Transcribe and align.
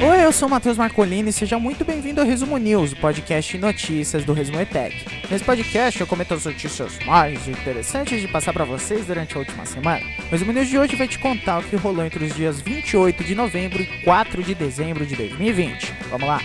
Oi, 0.00 0.24
eu 0.24 0.32
sou 0.32 0.48
o 0.48 0.50
Matheus 0.50 0.78
Marcolini 0.78 1.28
e 1.28 1.32
seja 1.32 1.58
muito 1.58 1.84
bem-vindo 1.84 2.22
ao 2.22 2.26
Resumo 2.26 2.56
News, 2.56 2.92
o 2.92 2.96
podcast 2.96 3.52
de 3.52 3.58
notícias 3.58 4.24
do 4.24 4.32
Resumo 4.32 4.58
ETEC. 4.60 5.04
Nesse 5.30 5.44
podcast 5.44 6.00
eu 6.00 6.06
comento 6.06 6.32
as 6.32 6.46
notícias 6.46 6.98
mais 7.04 7.46
interessantes 7.46 8.18
de 8.18 8.28
passar 8.28 8.54
para 8.54 8.64
vocês 8.64 9.04
durante 9.04 9.36
a 9.36 9.40
última 9.40 9.66
semana. 9.66 10.06
O 10.26 10.30
Resumo 10.30 10.52
News 10.52 10.68
de 10.68 10.78
hoje 10.78 10.96
vai 10.96 11.06
te 11.06 11.18
contar 11.18 11.58
o 11.58 11.62
que 11.62 11.76
rolou 11.76 12.02
entre 12.02 12.24
os 12.24 12.34
dias 12.34 12.62
28 12.62 13.22
de 13.22 13.34
novembro 13.34 13.82
e 13.82 13.86
4 14.04 14.42
de 14.42 14.54
dezembro 14.54 15.04
de 15.04 15.14
2020. 15.16 15.92
Vamos 16.08 16.26
lá! 16.26 16.40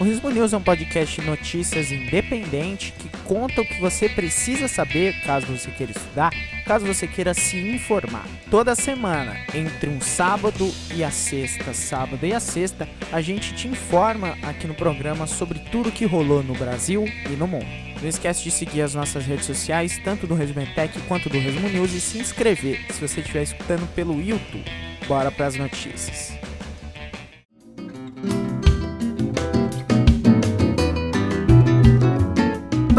O 0.00 0.04
Resumo 0.04 0.30
News 0.30 0.52
é 0.52 0.56
um 0.56 0.62
podcast 0.62 1.20
de 1.20 1.26
notícias 1.26 1.90
independente 1.90 2.94
que 2.96 3.08
conta 3.24 3.62
o 3.62 3.64
que 3.64 3.80
você 3.80 4.08
precisa 4.08 4.68
saber 4.68 5.20
caso 5.22 5.46
você 5.46 5.72
queira 5.72 5.90
estudar, 5.90 6.30
caso 6.64 6.86
você 6.86 7.04
queira 7.08 7.34
se 7.34 7.58
informar. 7.58 8.24
Toda 8.48 8.76
semana, 8.76 9.36
entre 9.52 9.90
um 9.90 10.00
sábado 10.00 10.72
e 10.94 11.02
a 11.02 11.10
sexta, 11.10 11.74
sábado 11.74 12.24
e 12.24 12.32
a 12.32 12.38
sexta, 12.38 12.88
a 13.10 13.20
gente 13.20 13.52
te 13.56 13.66
informa 13.66 14.38
aqui 14.40 14.68
no 14.68 14.74
programa 14.74 15.26
sobre 15.26 15.58
tudo 15.58 15.90
que 15.90 16.06
rolou 16.06 16.44
no 16.44 16.54
Brasil 16.54 17.04
e 17.28 17.30
no 17.30 17.48
mundo. 17.48 17.66
Não 18.00 18.08
esquece 18.08 18.44
de 18.44 18.52
seguir 18.52 18.82
as 18.82 18.94
nossas 18.94 19.26
redes 19.26 19.46
sociais, 19.46 20.00
tanto 20.04 20.28
do 20.28 20.34
Resumo 20.36 20.64
Tech 20.76 20.96
quanto 21.08 21.28
do 21.28 21.40
Resumo 21.40 21.68
News 21.68 21.92
e 21.92 22.00
se 22.00 22.18
inscrever 22.18 22.86
se 22.92 23.00
você 23.00 23.18
estiver 23.18 23.42
escutando 23.42 23.92
pelo 23.96 24.22
YouTube. 24.22 24.64
Bora 25.08 25.32
para 25.32 25.46
as 25.46 25.56
notícias. 25.56 26.38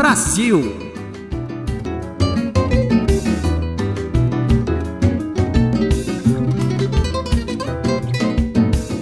Brasil. 0.10 0.60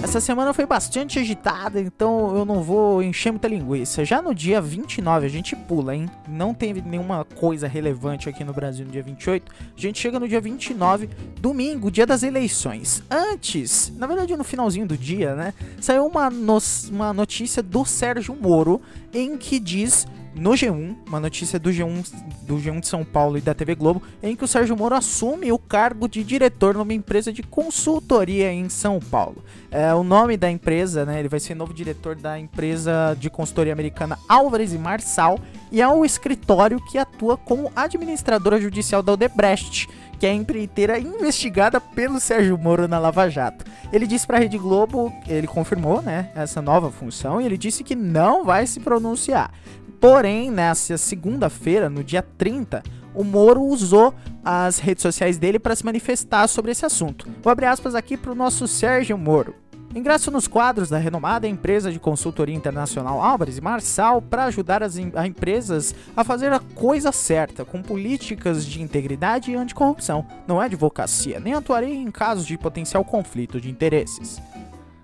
Essa 0.02 0.20
semana 0.20 0.52
foi 0.52 0.66
bastante 0.66 1.18
agitada, 1.18 1.80
então 1.80 2.36
eu 2.36 2.44
não 2.44 2.62
vou 2.62 3.02
encher 3.02 3.30
muita 3.30 3.48
linguiça. 3.48 4.04
Já 4.04 4.20
no 4.20 4.34
dia 4.34 4.60
29, 4.60 5.24
a 5.24 5.30
gente 5.30 5.56
pula, 5.56 5.96
hein? 5.96 6.10
Não 6.28 6.52
teve 6.52 6.82
nenhuma 6.82 7.24
coisa 7.24 7.66
relevante 7.66 8.28
aqui 8.28 8.44
no 8.44 8.52
Brasil 8.52 8.84
no 8.84 8.92
dia 8.92 9.02
28. 9.02 9.50
A 9.50 9.80
gente 9.80 9.98
chega 9.98 10.20
no 10.20 10.28
dia 10.28 10.42
29, 10.42 11.08
domingo, 11.40 11.90
dia 11.90 12.04
das 12.04 12.22
eleições. 12.22 13.02
Antes, 13.10 13.90
na 13.96 14.06
verdade 14.06 14.36
no 14.36 14.44
finalzinho 14.44 14.86
do 14.86 14.96
dia, 14.96 15.34
né? 15.34 15.54
Saiu 15.80 16.04
uma, 16.04 16.28
no 16.28 16.58
uma 16.90 17.14
notícia 17.14 17.62
do 17.62 17.86
Sérgio 17.86 18.36
Moro 18.38 18.82
em 19.14 19.38
que 19.38 19.58
diz 19.58 20.06
no 20.34 20.50
G1, 20.50 20.96
uma 21.06 21.20
notícia 21.20 21.58
do 21.58 21.70
G1, 21.70 22.12
do 22.42 22.56
G1 22.56 22.80
de 22.80 22.88
São 22.88 23.04
Paulo 23.04 23.38
e 23.38 23.40
da 23.40 23.54
TV 23.54 23.74
Globo, 23.74 24.02
em 24.22 24.36
que 24.36 24.44
o 24.44 24.48
Sérgio 24.48 24.76
Moro 24.76 24.94
assume 24.94 25.50
o 25.52 25.58
cargo 25.58 26.08
de 26.08 26.22
diretor 26.22 26.74
numa 26.74 26.94
empresa 26.94 27.32
de 27.32 27.42
consultoria 27.42 28.52
em 28.52 28.68
São 28.68 29.00
Paulo. 29.00 29.42
É, 29.70 29.92
o 29.94 30.02
nome 30.02 30.36
da 30.36 30.50
empresa, 30.50 31.04
né, 31.04 31.18
ele 31.18 31.28
vai 31.28 31.40
ser 31.40 31.54
novo 31.54 31.74
diretor 31.74 32.14
da 32.14 32.38
empresa 32.38 33.16
de 33.18 33.28
consultoria 33.28 33.72
americana 33.72 34.18
Álvares 34.28 34.72
e 34.72 34.78
Marçal, 34.78 35.38
e 35.70 35.82
é 35.82 35.88
o 35.88 36.04
escritório 36.04 36.80
que 36.86 36.98
atua 36.98 37.36
como 37.36 37.72
administradora 37.74 38.60
judicial 38.60 39.02
da 39.02 39.12
Odebrecht, 39.12 39.88
que 40.18 40.26
é 40.26 40.30
a 40.30 40.34
empreiteira 40.34 40.98
investigada 40.98 41.80
pelo 41.80 42.18
Sérgio 42.18 42.58
Moro 42.58 42.88
na 42.88 42.98
Lava 42.98 43.28
Jato. 43.28 43.64
Ele 43.92 44.06
disse 44.06 44.26
para 44.26 44.36
a 44.36 44.40
Rede 44.40 44.58
Globo, 44.58 45.12
ele 45.26 45.46
confirmou, 45.46 46.02
né, 46.02 46.30
essa 46.34 46.60
nova 46.60 46.90
função 46.90 47.40
e 47.40 47.46
ele 47.46 47.56
disse 47.56 47.84
que 47.84 47.94
não 47.94 48.44
vai 48.44 48.66
se 48.66 48.80
pronunciar. 48.80 49.52
Porém, 50.00 50.50
nessa 50.50 50.96
segunda-feira, 50.96 51.90
no 51.90 52.04
dia 52.04 52.22
30, 52.22 52.82
o 53.14 53.24
Moro 53.24 53.62
usou 53.62 54.14
as 54.44 54.78
redes 54.78 55.02
sociais 55.02 55.38
dele 55.38 55.58
para 55.58 55.74
se 55.74 55.84
manifestar 55.84 56.46
sobre 56.46 56.70
esse 56.70 56.86
assunto. 56.86 57.28
Vou 57.42 57.50
abrir 57.50 57.66
aspas 57.66 57.94
aqui 57.94 58.16
para 58.16 58.30
o 58.30 58.34
nosso 58.34 58.68
Sérgio 58.68 59.18
Moro. 59.18 59.54
Ingresso 59.94 60.30
nos 60.30 60.46
quadros 60.46 60.90
da 60.90 60.98
renomada 60.98 61.48
empresa 61.48 61.90
de 61.90 61.98
consultoria 61.98 62.54
internacional 62.54 63.22
Álvares 63.22 63.56
e 63.56 63.60
Marçal 63.60 64.20
para 64.20 64.44
ajudar 64.44 64.82
as 64.82 64.98
em 64.98 65.10
empresas 65.26 65.94
a 66.14 66.22
fazer 66.22 66.52
a 66.52 66.60
coisa 66.60 67.10
certa, 67.10 67.64
com 67.64 67.82
políticas 67.82 68.64
de 68.66 68.82
integridade 68.82 69.50
e 69.50 69.56
anticorrupção. 69.56 70.26
Não 70.46 70.62
é 70.62 70.66
advocacia, 70.66 71.40
nem 71.40 71.54
atuarei 71.54 71.94
em 71.94 72.10
casos 72.10 72.46
de 72.46 72.58
potencial 72.58 73.02
conflito 73.02 73.60
de 73.60 73.70
interesses. 73.70 74.40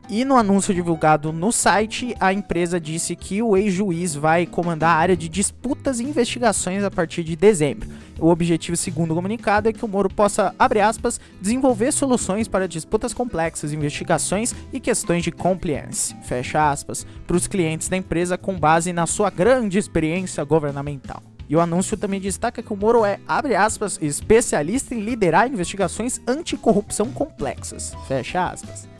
E 0.08 0.22
no 0.22 0.36
anúncio 0.36 0.74
divulgado 0.74 1.32
no 1.32 1.50
site, 1.50 2.14
a 2.20 2.30
empresa 2.30 2.78
disse 2.78 3.16
que 3.16 3.40
o 3.40 3.56
ex-juiz 3.56 4.14
vai 4.14 4.44
comandar 4.44 4.96
a 4.96 4.98
área 4.98 5.16
de 5.16 5.30
disputas 5.30 5.98
e 5.98 6.04
investigações 6.04 6.84
a 6.84 6.90
partir 6.90 7.24
de 7.24 7.34
dezembro. 7.34 7.88
O 8.20 8.28
objetivo, 8.28 8.76
segundo 8.76 9.12
o 9.12 9.14
comunicado, 9.14 9.68
é 9.68 9.72
que 9.72 9.84
o 9.84 9.88
Moro 9.88 10.10
possa, 10.10 10.54
abre 10.58 10.80
aspas, 10.80 11.18
desenvolver 11.40 11.90
soluções 11.90 12.46
para 12.46 12.68
disputas 12.68 13.14
complexas, 13.14 13.72
investigações 13.72 14.54
e 14.72 14.78
questões 14.78 15.24
de 15.24 15.32
compliance, 15.32 16.14
fecha 16.22 16.70
aspas, 16.70 17.06
para 17.26 17.36
os 17.36 17.46
clientes 17.46 17.88
da 17.88 17.96
empresa 17.96 18.36
com 18.36 18.58
base 18.58 18.92
na 18.92 19.06
sua 19.06 19.30
grande 19.30 19.78
experiência 19.78 20.44
governamental. 20.44 21.22
E 21.48 21.56
o 21.56 21.60
anúncio 21.60 21.96
também 21.96 22.20
destaca 22.20 22.62
que 22.62 22.72
o 22.72 22.76
Moro 22.76 23.04
é, 23.04 23.18
abre 23.26 23.54
aspas, 23.54 23.98
especialista 24.00 24.94
em 24.94 25.00
liderar 25.00 25.48
investigações 25.48 26.20
anticorrupção 26.26 27.10
complexas, 27.10 27.94
fecha 28.06 28.50
aspas. 28.50 28.93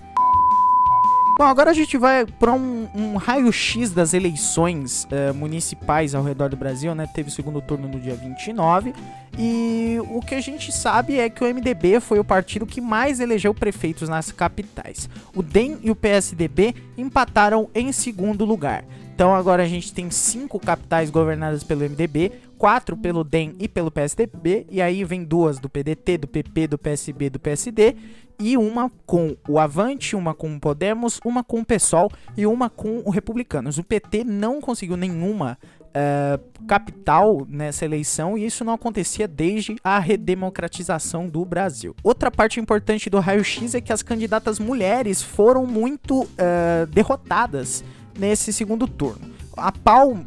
Bom, 1.36 1.42
agora 1.42 1.72
a 1.72 1.74
gente 1.74 1.98
vai 1.98 2.24
para 2.24 2.52
um, 2.52 2.88
um 2.94 3.16
raio-x 3.16 3.90
das 3.90 4.14
eleições 4.14 5.04
uh, 5.04 5.34
municipais 5.34 6.14
ao 6.14 6.22
redor 6.22 6.48
do 6.48 6.56
Brasil, 6.56 6.94
né? 6.94 7.08
Teve 7.12 7.28
o 7.28 7.32
segundo 7.32 7.60
turno 7.60 7.88
no 7.88 7.98
dia 7.98 8.14
29. 8.14 8.94
E 9.36 9.98
o 10.10 10.20
que 10.20 10.36
a 10.36 10.40
gente 10.40 10.70
sabe 10.70 11.18
é 11.18 11.28
que 11.28 11.42
o 11.42 11.52
MDB 11.52 11.98
foi 11.98 12.20
o 12.20 12.24
partido 12.24 12.64
que 12.64 12.80
mais 12.80 13.18
elegeu 13.18 13.52
prefeitos 13.52 14.08
nas 14.08 14.30
capitais. 14.30 15.10
O 15.34 15.42
DEM 15.42 15.78
e 15.82 15.90
o 15.90 15.96
PSDB 15.96 16.72
empataram 16.96 17.68
em 17.74 17.90
segundo 17.90 18.44
lugar. 18.44 18.84
Então 19.12 19.34
agora 19.34 19.64
a 19.64 19.68
gente 19.68 19.92
tem 19.92 20.10
cinco 20.10 20.60
capitais 20.60 21.10
governadas 21.10 21.64
pelo 21.64 21.80
MDB, 21.80 22.30
quatro 22.58 22.96
pelo 22.96 23.24
DEM 23.24 23.54
e 23.58 23.68
pelo 23.68 23.90
PSDB, 23.90 24.66
e 24.70 24.80
aí 24.80 25.04
vem 25.04 25.24
duas 25.24 25.58
do 25.58 25.68
PDT, 25.68 26.18
do 26.18 26.28
PP, 26.28 26.68
do 26.68 26.78
PSB, 26.78 27.30
do 27.30 27.38
PSD, 27.38 27.96
e 28.38 28.56
uma 28.56 28.90
com 29.06 29.36
o 29.48 29.58
Avante, 29.58 30.16
uma 30.16 30.34
com 30.34 30.54
o 30.54 30.60
Podemos, 30.60 31.20
uma 31.24 31.44
com 31.44 31.60
o 31.60 31.64
PSOL 31.64 32.10
e 32.36 32.46
uma 32.46 32.68
com 32.68 33.02
o 33.04 33.10
Republicanos. 33.10 33.78
O 33.78 33.84
PT 33.84 34.24
não 34.24 34.60
conseguiu 34.60 34.96
nenhuma 34.96 35.56
uh, 35.94 36.64
capital 36.66 37.46
nessa 37.48 37.84
eleição 37.84 38.36
e 38.36 38.44
isso 38.44 38.64
não 38.64 38.74
acontecia 38.74 39.28
desde 39.28 39.76
a 39.84 39.98
redemocratização 39.98 41.28
do 41.28 41.44
Brasil. 41.44 41.94
Outra 42.02 42.30
parte 42.30 42.58
importante 42.58 43.08
do 43.08 43.20
raio-x 43.20 43.74
é 43.74 43.80
que 43.80 43.92
as 43.92 44.02
candidatas 44.02 44.58
mulheres 44.58 45.22
foram 45.22 45.66
muito 45.66 46.22
uh, 46.22 46.86
derrotadas 46.88 47.84
nesse 48.18 48.52
segundo 48.52 48.86
turno. 48.86 49.33
A 49.56 49.72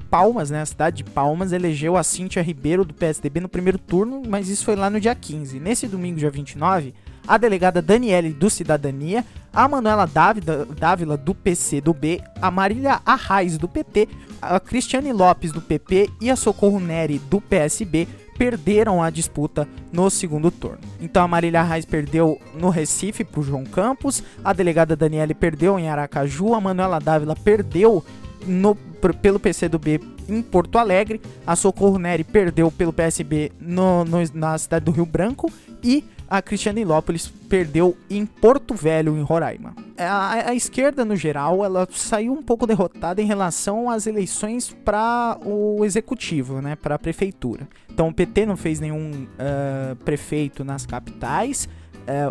Palmas, 0.09 0.49
né, 0.49 0.61
a 0.61 0.65
cidade 0.65 0.97
de 0.97 1.03
Palmas, 1.03 1.51
elegeu 1.51 1.97
a 1.97 2.03
Cíntia 2.03 2.41
Ribeiro 2.41 2.85
do 2.85 2.93
PSDB 2.93 3.39
no 3.39 3.49
primeiro 3.49 3.77
turno, 3.77 4.21
mas 4.27 4.49
isso 4.49 4.65
foi 4.65 4.75
lá 4.75 4.89
no 4.89 4.99
dia 4.99 5.13
15. 5.13 5.59
Nesse 5.59 5.87
domingo, 5.87 6.17
dia 6.17 6.29
29, 6.29 6.93
a 7.27 7.37
delegada 7.37 7.81
Daniele 7.81 8.31
do 8.31 8.49
Cidadania, 8.49 9.25
a 9.51 9.67
Manuela 9.67 10.05
Dávila, 10.05 10.65
Dávila 10.65 11.17
do 11.17 11.35
PC 11.35 11.81
do 11.81 11.93
B, 11.93 12.21
a 12.41 12.49
Marília 12.49 13.01
Arraes 13.05 13.57
do 13.57 13.67
PT, 13.67 14.07
a 14.41 14.59
Cristiane 14.59 15.11
Lopes 15.11 15.51
do 15.51 15.61
PP 15.61 16.09
e 16.21 16.29
a 16.29 16.35
Socorro 16.35 16.79
Neri 16.79 17.19
do 17.19 17.41
PSB 17.41 18.07
perderam 18.37 19.01
a 19.01 19.09
disputa 19.09 19.67
no 19.91 20.09
segundo 20.09 20.51
turno. 20.51 20.77
Então 21.01 21.23
a 21.23 21.27
Marília 21.27 21.61
Arraes 21.61 21.85
perdeu 21.85 22.39
no 22.53 22.69
Recife 22.69 23.23
para 23.23 23.41
João 23.41 23.65
Campos, 23.65 24.23
a 24.43 24.53
delegada 24.53 24.95
Daniele 24.95 25.33
perdeu 25.33 25.77
em 25.79 25.89
Aracaju, 25.89 26.53
a 26.53 26.61
Manuela 26.61 26.99
Dávila 26.99 27.35
perdeu 27.35 28.05
no, 28.45 28.75
pelo 29.21 29.39
PCdoB 29.39 29.99
em 30.29 30.41
Porto 30.41 30.77
Alegre, 30.77 31.21
a 31.45 31.55
Socorro 31.55 31.97
Neri 31.97 32.23
perdeu 32.23 32.69
pelo 32.71 32.91
PSB 32.91 33.51
no, 33.59 34.03
no, 34.03 34.17
na 34.33 34.57
cidade 34.57 34.85
do 34.85 34.91
Rio 34.91 35.05
Branco 35.05 35.51
e 35.83 36.03
a 36.29 36.41
Cristiane 36.41 36.83
Lópolis 36.83 37.27
perdeu 37.27 37.97
em 38.09 38.25
Porto 38.25 38.73
Velho, 38.73 39.17
em 39.17 39.21
Roraima. 39.21 39.73
A, 39.97 40.49
a, 40.49 40.55
esquerda, 40.55 41.05
no 41.05 41.15
geral, 41.15 41.63
ela 41.63 41.87
saiu 41.89 42.33
um 42.33 42.43
pouco 42.43 42.67
derrotada 42.67 43.21
em 43.21 43.25
relação 43.25 43.89
às 43.89 44.05
eleições 44.05 44.75
para 44.83 45.37
o 45.45 45.85
executivo, 45.85 46.61
né, 46.61 46.75
para 46.75 46.95
a 46.95 46.99
prefeitura. 46.99 47.67
Então, 47.89 48.09
o 48.09 48.13
PT 48.13 48.45
não 48.45 48.57
fez 48.57 48.79
nenhum 48.79 49.11
uh, 49.11 49.95
prefeito 50.03 50.65
nas 50.65 50.85
capitais. 50.85 51.69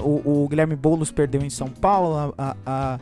Uh, 0.02 0.04
o, 0.06 0.44
o, 0.44 0.48
Guilherme 0.48 0.76
Boulos 0.76 1.10
perdeu 1.10 1.42
em 1.42 1.50
São 1.50 1.68
Paulo, 1.68 2.34
a, 2.36 2.56
a, 2.66 2.98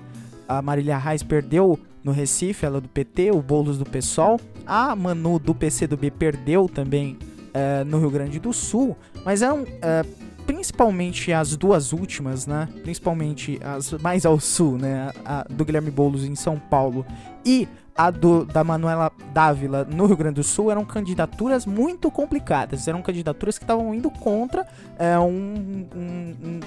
a 0.49 0.63
Marília 0.63 0.97
Reis 0.97 1.23
perdeu 1.23 1.79
no 2.05 2.13
Recife, 2.13 2.67
ela 2.67 2.81
do 2.81 2.89
PT, 2.89 3.33
o 3.33 3.41
Boulos 3.41 3.79
do 3.79 3.85
PSOL. 3.85 4.39
A 4.67 4.95
Manu 4.95 5.39
do 5.39 5.55
PCdoB 5.55 6.11
perdeu 6.11 6.69
também 6.69 7.19
uh, 7.49 7.85
no 7.87 7.99
Rio 7.99 8.11
Grande 8.11 8.39
do 8.39 8.53
Sul, 8.53 8.97
mas 9.25 9.43
é 9.43 9.53
um 9.53 9.65
principalmente 10.47 11.33
as 11.33 11.57
duas 11.57 11.93
últimas, 11.93 12.47
né? 12.47 12.69
Principalmente 12.83 13.59
as 13.63 13.93
mais 13.93 14.27
ao 14.27 14.39
sul, 14.39 14.77
né? 14.77 15.11
A, 15.25 15.45
do 15.49 15.65
Guilherme 15.65 15.91
Boulos 15.91 16.25
em 16.25 16.35
São 16.35 16.59
Paulo 16.59 17.05
e 17.45 17.67
a 17.97 18.11
do, 18.11 18.45
da 18.45 18.65
Manuela 18.65 19.13
Dávila 19.33 19.85
no 19.85 20.07
Rio 20.07 20.17
Grande 20.17 20.37
do 20.37 20.45
Sul 20.45 20.71
eram 20.71 20.85
candidaturas 20.85 21.65
muito 21.65 22.11
complicadas. 22.11 22.89
Eram 22.89 23.03
candidaturas 23.03 23.57
que 23.57 23.65
estavam 23.65 23.95
indo 23.95 24.11
contra 24.11 24.67
é, 24.99 25.19
um, 25.19 25.87
um, 25.95 26.37
um, 26.45 26.61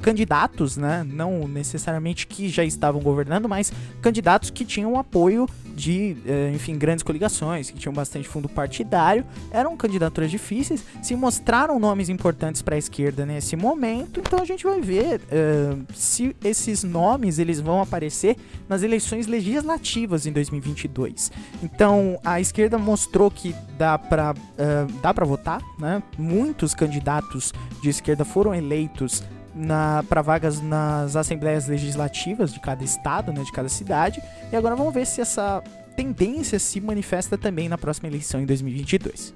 candidatos, 0.00 0.76
né? 0.76 1.04
Não 1.06 1.46
necessariamente 1.46 2.26
que 2.26 2.48
já 2.48 2.64
estavam 2.64 3.00
governando, 3.00 3.48
mas 3.48 3.72
candidatos 4.00 4.50
que 4.50 4.64
tinham 4.64 4.98
apoio 4.98 5.46
de, 5.74 6.16
é, 6.26 6.52
enfim, 6.54 6.76
grandes 6.76 7.02
coligações, 7.02 7.70
que 7.70 7.78
tinham 7.78 7.92
bastante 7.92 8.28
fundo 8.28 8.48
partidário. 8.48 9.24
Eram 9.50 9.76
candidaturas 9.76 10.30
difíceis, 10.30 10.84
se 11.02 11.14
mostraram 11.14 11.78
nomes 11.78 12.08
importantes 12.08 12.62
para 12.62 12.74
a 12.74 12.78
esquerda 12.78 13.24
nesse 13.24 13.56
momento. 13.56 14.20
Então 14.20 14.40
a 14.40 14.44
gente 14.44 14.64
vai 14.64 14.80
ver 14.80 15.20
é, 15.30 15.76
se 15.94 16.34
esses 16.44 16.82
nomes 16.82 17.38
eles 17.38 17.60
vão 17.60 17.80
aparecer 17.80 18.36
nas 18.68 18.82
eleições 18.82 19.26
legislativas 19.26 20.26
em 20.26 20.32
2022. 20.32 21.30
Então 21.62 22.18
a 22.24 22.40
esquerda 22.40 22.78
mostrou 22.78 23.30
que 23.30 23.54
dá 23.78 23.98
para 23.98 24.32
uh, 24.32 24.92
dá 25.00 25.14
para 25.14 25.24
votar, 25.24 25.62
né? 25.78 26.02
Muitos 26.18 26.74
candidatos 26.74 27.52
de 27.82 27.88
esquerda 27.88 28.24
foram 28.24 28.54
eleitos 28.54 29.22
para 30.08 30.22
vagas 30.22 30.60
nas 30.60 31.16
assembleias 31.16 31.66
legislativas 31.66 32.52
de 32.52 32.60
cada 32.60 32.84
estado, 32.84 33.32
né, 33.32 33.42
de 33.42 33.52
cada 33.52 33.68
cidade. 33.68 34.22
E 34.52 34.56
agora 34.56 34.76
vamos 34.76 34.94
ver 34.94 35.06
se 35.06 35.20
essa 35.20 35.62
tendência 35.96 36.58
se 36.58 36.80
manifesta 36.80 37.36
também 37.36 37.68
na 37.68 37.76
próxima 37.76 38.08
eleição 38.08 38.40
em 38.40 38.46
2022. 38.46 39.32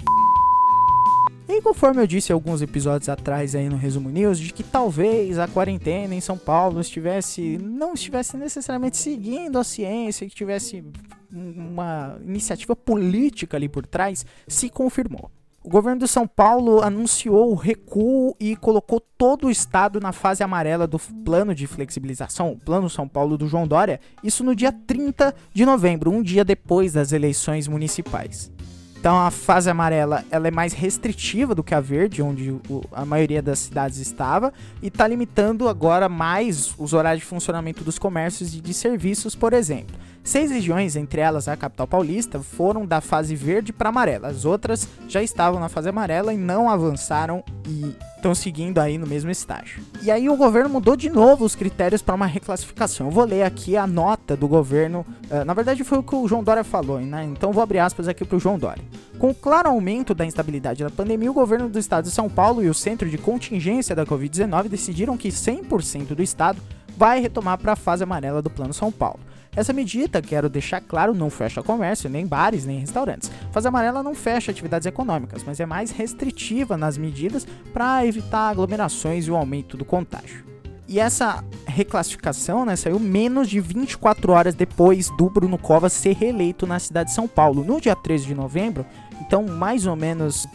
E 1.46 1.60
conforme 1.60 2.02
eu 2.02 2.06
disse 2.06 2.32
alguns 2.32 2.62
episódios 2.62 3.08
atrás 3.08 3.54
aí 3.54 3.68
no 3.68 3.76
Resumo 3.76 4.08
News, 4.08 4.38
de 4.38 4.52
que 4.52 4.62
talvez 4.62 5.38
a 5.38 5.46
quarentena 5.46 6.14
em 6.14 6.20
São 6.20 6.38
Paulo 6.38 6.80
estivesse 6.80 7.58
não 7.58 7.92
estivesse 7.92 8.36
necessariamente 8.36 8.96
seguindo 8.96 9.58
a 9.58 9.64
ciência, 9.64 10.26
que 10.26 10.34
tivesse 10.34 10.82
uma 11.30 12.16
iniciativa 12.24 12.74
política 12.74 13.56
ali 13.56 13.68
por 13.68 13.86
trás, 13.86 14.24
se 14.48 14.70
confirmou. 14.70 15.30
O 15.64 15.70
governo 15.70 16.00
de 16.00 16.06
São 16.06 16.26
Paulo 16.26 16.82
anunciou 16.82 17.50
o 17.50 17.54
recuo 17.54 18.36
e 18.38 18.54
colocou 18.54 19.00
todo 19.00 19.46
o 19.46 19.50
estado 19.50 19.98
na 19.98 20.12
fase 20.12 20.42
amarela 20.42 20.86
do 20.86 20.98
plano 20.98 21.54
de 21.54 21.66
flexibilização, 21.66 22.52
o 22.52 22.58
Plano 22.58 22.90
São 22.90 23.08
Paulo 23.08 23.38
do 23.38 23.48
João 23.48 23.66
Dória, 23.66 23.98
isso 24.22 24.44
no 24.44 24.54
dia 24.54 24.70
30 24.70 25.34
de 25.54 25.64
novembro, 25.64 26.10
um 26.10 26.22
dia 26.22 26.44
depois 26.44 26.92
das 26.92 27.12
eleições 27.12 27.66
municipais. 27.66 28.52
Então 29.00 29.18
a 29.18 29.30
fase 29.30 29.70
amarela 29.70 30.22
ela 30.30 30.48
é 30.48 30.50
mais 30.50 30.74
restritiva 30.74 31.54
do 31.54 31.64
que 31.64 31.74
a 31.74 31.80
verde, 31.80 32.20
onde 32.20 32.54
a 32.92 33.06
maioria 33.06 33.40
das 33.40 33.60
cidades 33.60 33.96
estava, 33.96 34.52
e 34.82 34.88
está 34.88 35.08
limitando 35.08 35.66
agora 35.66 36.10
mais 36.10 36.74
os 36.76 36.92
horários 36.92 37.22
de 37.22 37.26
funcionamento 37.26 37.82
dos 37.82 37.98
comércios 37.98 38.54
e 38.54 38.60
de 38.60 38.74
serviços, 38.74 39.34
por 39.34 39.54
exemplo. 39.54 39.96
Seis 40.24 40.50
regiões, 40.50 40.96
entre 40.96 41.20
elas 41.20 41.48
a 41.48 41.56
capital 41.56 41.86
paulista, 41.86 42.40
foram 42.40 42.86
da 42.86 43.02
fase 43.02 43.36
verde 43.36 43.74
para 43.74 43.90
amarela. 43.90 44.28
As 44.28 44.46
outras 44.46 44.88
já 45.06 45.22
estavam 45.22 45.60
na 45.60 45.68
fase 45.68 45.90
amarela 45.90 46.32
e 46.32 46.38
não 46.38 46.70
avançaram 46.70 47.44
e 47.68 47.94
estão 48.16 48.34
seguindo 48.34 48.78
aí 48.78 48.96
no 48.96 49.06
mesmo 49.06 49.30
estágio. 49.30 49.82
E 50.02 50.10
aí 50.10 50.30
o 50.30 50.36
governo 50.36 50.70
mudou 50.70 50.96
de 50.96 51.10
novo 51.10 51.44
os 51.44 51.54
critérios 51.54 52.00
para 52.00 52.14
uma 52.14 52.24
reclassificação. 52.24 53.08
Eu 53.08 53.12
vou 53.12 53.24
ler 53.24 53.42
aqui 53.42 53.76
a 53.76 53.86
nota 53.86 54.34
do 54.34 54.48
governo. 54.48 55.04
Uh, 55.30 55.44
na 55.44 55.52
verdade 55.52 55.84
foi 55.84 55.98
o 55.98 56.02
que 56.02 56.16
o 56.16 56.26
João 56.26 56.42
Dória 56.42 56.64
falou, 56.64 56.98
né? 57.00 57.22
Então 57.24 57.52
vou 57.52 57.62
abrir 57.62 57.80
aspas 57.80 58.08
aqui 58.08 58.24
para 58.24 58.36
o 58.36 58.40
João 58.40 58.58
Dória. 58.58 58.82
Com 59.18 59.28
o 59.28 59.34
claro 59.34 59.68
aumento 59.68 60.14
da 60.14 60.24
instabilidade 60.24 60.82
da 60.82 60.90
pandemia, 60.90 61.30
o 61.30 61.34
governo 61.34 61.68
do 61.68 61.78
estado 61.78 62.04
de 62.04 62.10
São 62.10 62.30
Paulo 62.30 62.64
e 62.64 62.70
o 62.70 62.74
Centro 62.74 63.10
de 63.10 63.18
Contingência 63.18 63.94
da 63.94 64.06
Covid-19 64.06 64.68
decidiram 64.68 65.18
que 65.18 65.28
100% 65.28 66.14
do 66.14 66.22
estado 66.22 66.62
vai 66.96 67.20
retomar 67.20 67.58
para 67.58 67.72
a 67.72 67.76
fase 67.76 68.02
amarela 68.02 68.40
do 68.40 68.48
Plano 68.48 68.72
São 68.72 68.90
Paulo. 68.90 69.20
Essa 69.56 69.72
medida, 69.72 70.20
quero 70.20 70.48
deixar 70.48 70.80
claro, 70.80 71.14
não 71.14 71.30
fecha 71.30 71.62
comércio, 71.62 72.10
nem 72.10 72.26
bares, 72.26 72.64
nem 72.64 72.78
restaurantes. 72.78 73.30
Fase 73.52 73.68
amarela 73.68 74.02
não 74.02 74.14
fecha 74.14 74.50
atividades 74.50 74.86
econômicas, 74.86 75.44
mas 75.44 75.60
é 75.60 75.66
mais 75.66 75.90
restritiva 75.90 76.76
nas 76.76 76.98
medidas 76.98 77.46
para 77.72 78.04
evitar 78.04 78.50
aglomerações 78.50 79.26
e 79.26 79.30
o 79.30 79.36
aumento 79.36 79.76
do 79.76 79.84
contágio. 79.84 80.44
E 80.86 81.00
essa 81.00 81.42
reclassificação 81.66 82.64
né, 82.64 82.76
saiu 82.76 82.98
menos 83.00 83.48
de 83.48 83.58
24 83.58 84.32
horas 84.32 84.54
depois 84.54 85.08
do 85.16 85.30
Bruno 85.30 85.56
Covas 85.56 85.92
ser 85.92 86.14
reeleito 86.14 86.66
na 86.66 86.78
cidade 86.78 87.08
de 87.08 87.14
São 87.14 87.26
Paulo, 87.26 87.64
no 87.64 87.80
dia 87.80 87.96
13 87.96 88.26
de 88.26 88.34
novembro. 88.34 88.84
Então, 89.20 89.44
mais 89.44 89.86
ou 89.86 89.96
menos 89.96 90.46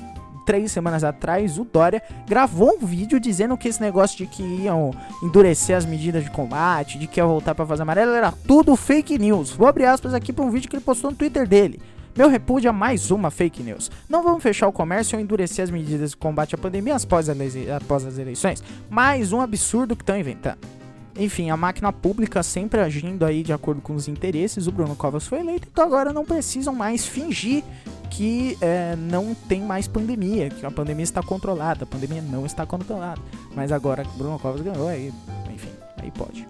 três 0.50 0.72
semanas 0.72 1.04
atrás, 1.04 1.60
o 1.60 1.63
Dória 1.63 2.01
gravou 2.28 2.80
um 2.81 2.84
vídeo 2.84 3.19
dizendo 3.19 3.56
que 3.56 3.68
esse 3.68 3.80
negócio 3.80 4.18
de 4.18 4.25
que 4.25 4.42
iam 4.42 4.90
endurecer 5.22 5.78
as 5.78 5.86
medidas 5.86 6.24
de 6.24 6.31
combate, 6.31 6.98
de 6.98 7.06
que 7.06 7.19
ia 7.19 7.25
voltar 7.25 7.54
para 7.54 7.68
fazer 7.68 7.84
amarela, 7.84 8.18
era 8.18 8.31
tudo 8.31 8.75
fake 8.75 9.19
news. 9.19 9.51
Vou 9.51 9.68
abrir 9.68 9.86
aspas 9.86 10.12
aqui 10.12 10.34
para 10.34 10.44
um 10.44 10.50
vídeo 10.50 10.68
que 10.68 10.75
ele 10.75 10.84
postou 10.84 11.12
no 11.12 11.16
Twitter 11.16 11.48
dele. 11.48 11.80
Meu 12.18 12.28
repúdio 12.28 12.68
a 12.68 12.74
mais 12.74 13.12
uma 13.12 13.30
fake 13.30 13.62
news. 13.62 13.92
Não 14.10 14.24
vamos 14.24 14.42
fechar 14.42 14.68
o 14.68 14.72
comércio 14.72 15.16
ou 15.16 15.24
endurecer 15.24 15.63
as 15.63 15.69
medidas 15.69 16.10
de 16.10 16.18
combate 16.18 16.56
à 16.56 16.57
pandemia 16.57 16.96
após, 16.96 17.28
após 17.30 18.04
as 18.04 18.18
eleições. 18.18 18.63
Mais 18.90 19.31
um 19.31 19.42
absurdo 19.42 19.96
que 19.96 20.01
estão 20.01 20.18
inventando. 20.18 20.78
Enfim, 21.19 21.50
a 21.50 21.57
máquina 21.57 21.92
pública 21.92 22.42
sempre 22.42 22.80
agindo 22.80 23.25
aí 23.25 23.44
de 23.44 23.51
acordo 23.51 23.81
com 23.81 23.94
os 23.94 24.07
interesses. 24.07 24.68
O 24.68 24.71
Bruno 24.71 24.95
Covas 24.95 25.27
foi 25.27 25.39
eleito, 25.39 25.68
então 25.69 25.83
agora 25.83 26.13
não 26.13 26.24
precisam 26.24 26.74
mais 26.74 27.06
fingir 27.06 27.62
que 28.10 28.57
é, 28.62 28.95
não 28.95 29.36
tem 29.36 29.62
mais 29.62 29.86
pandemia, 29.86 30.50
que 30.50 30.66
a 30.66 30.71
pandemia 30.71 31.04
está 31.04 31.21
controlada. 31.21 31.83
A 31.83 31.86
pandemia 31.86 32.21
não 32.21 32.45
está 32.45 32.66
controlada. 32.66 33.21
Mas 33.54 33.69
agora 33.71 34.06
que 34.06 34.18
Bruno 34.18 34.39
Covas 34.39 34.62
ganhou, 34.62 34.88
aí, 34.88 35.12
enfim, 35.54 35.69
aí 35.98 36.10
pode. 36.10 36.48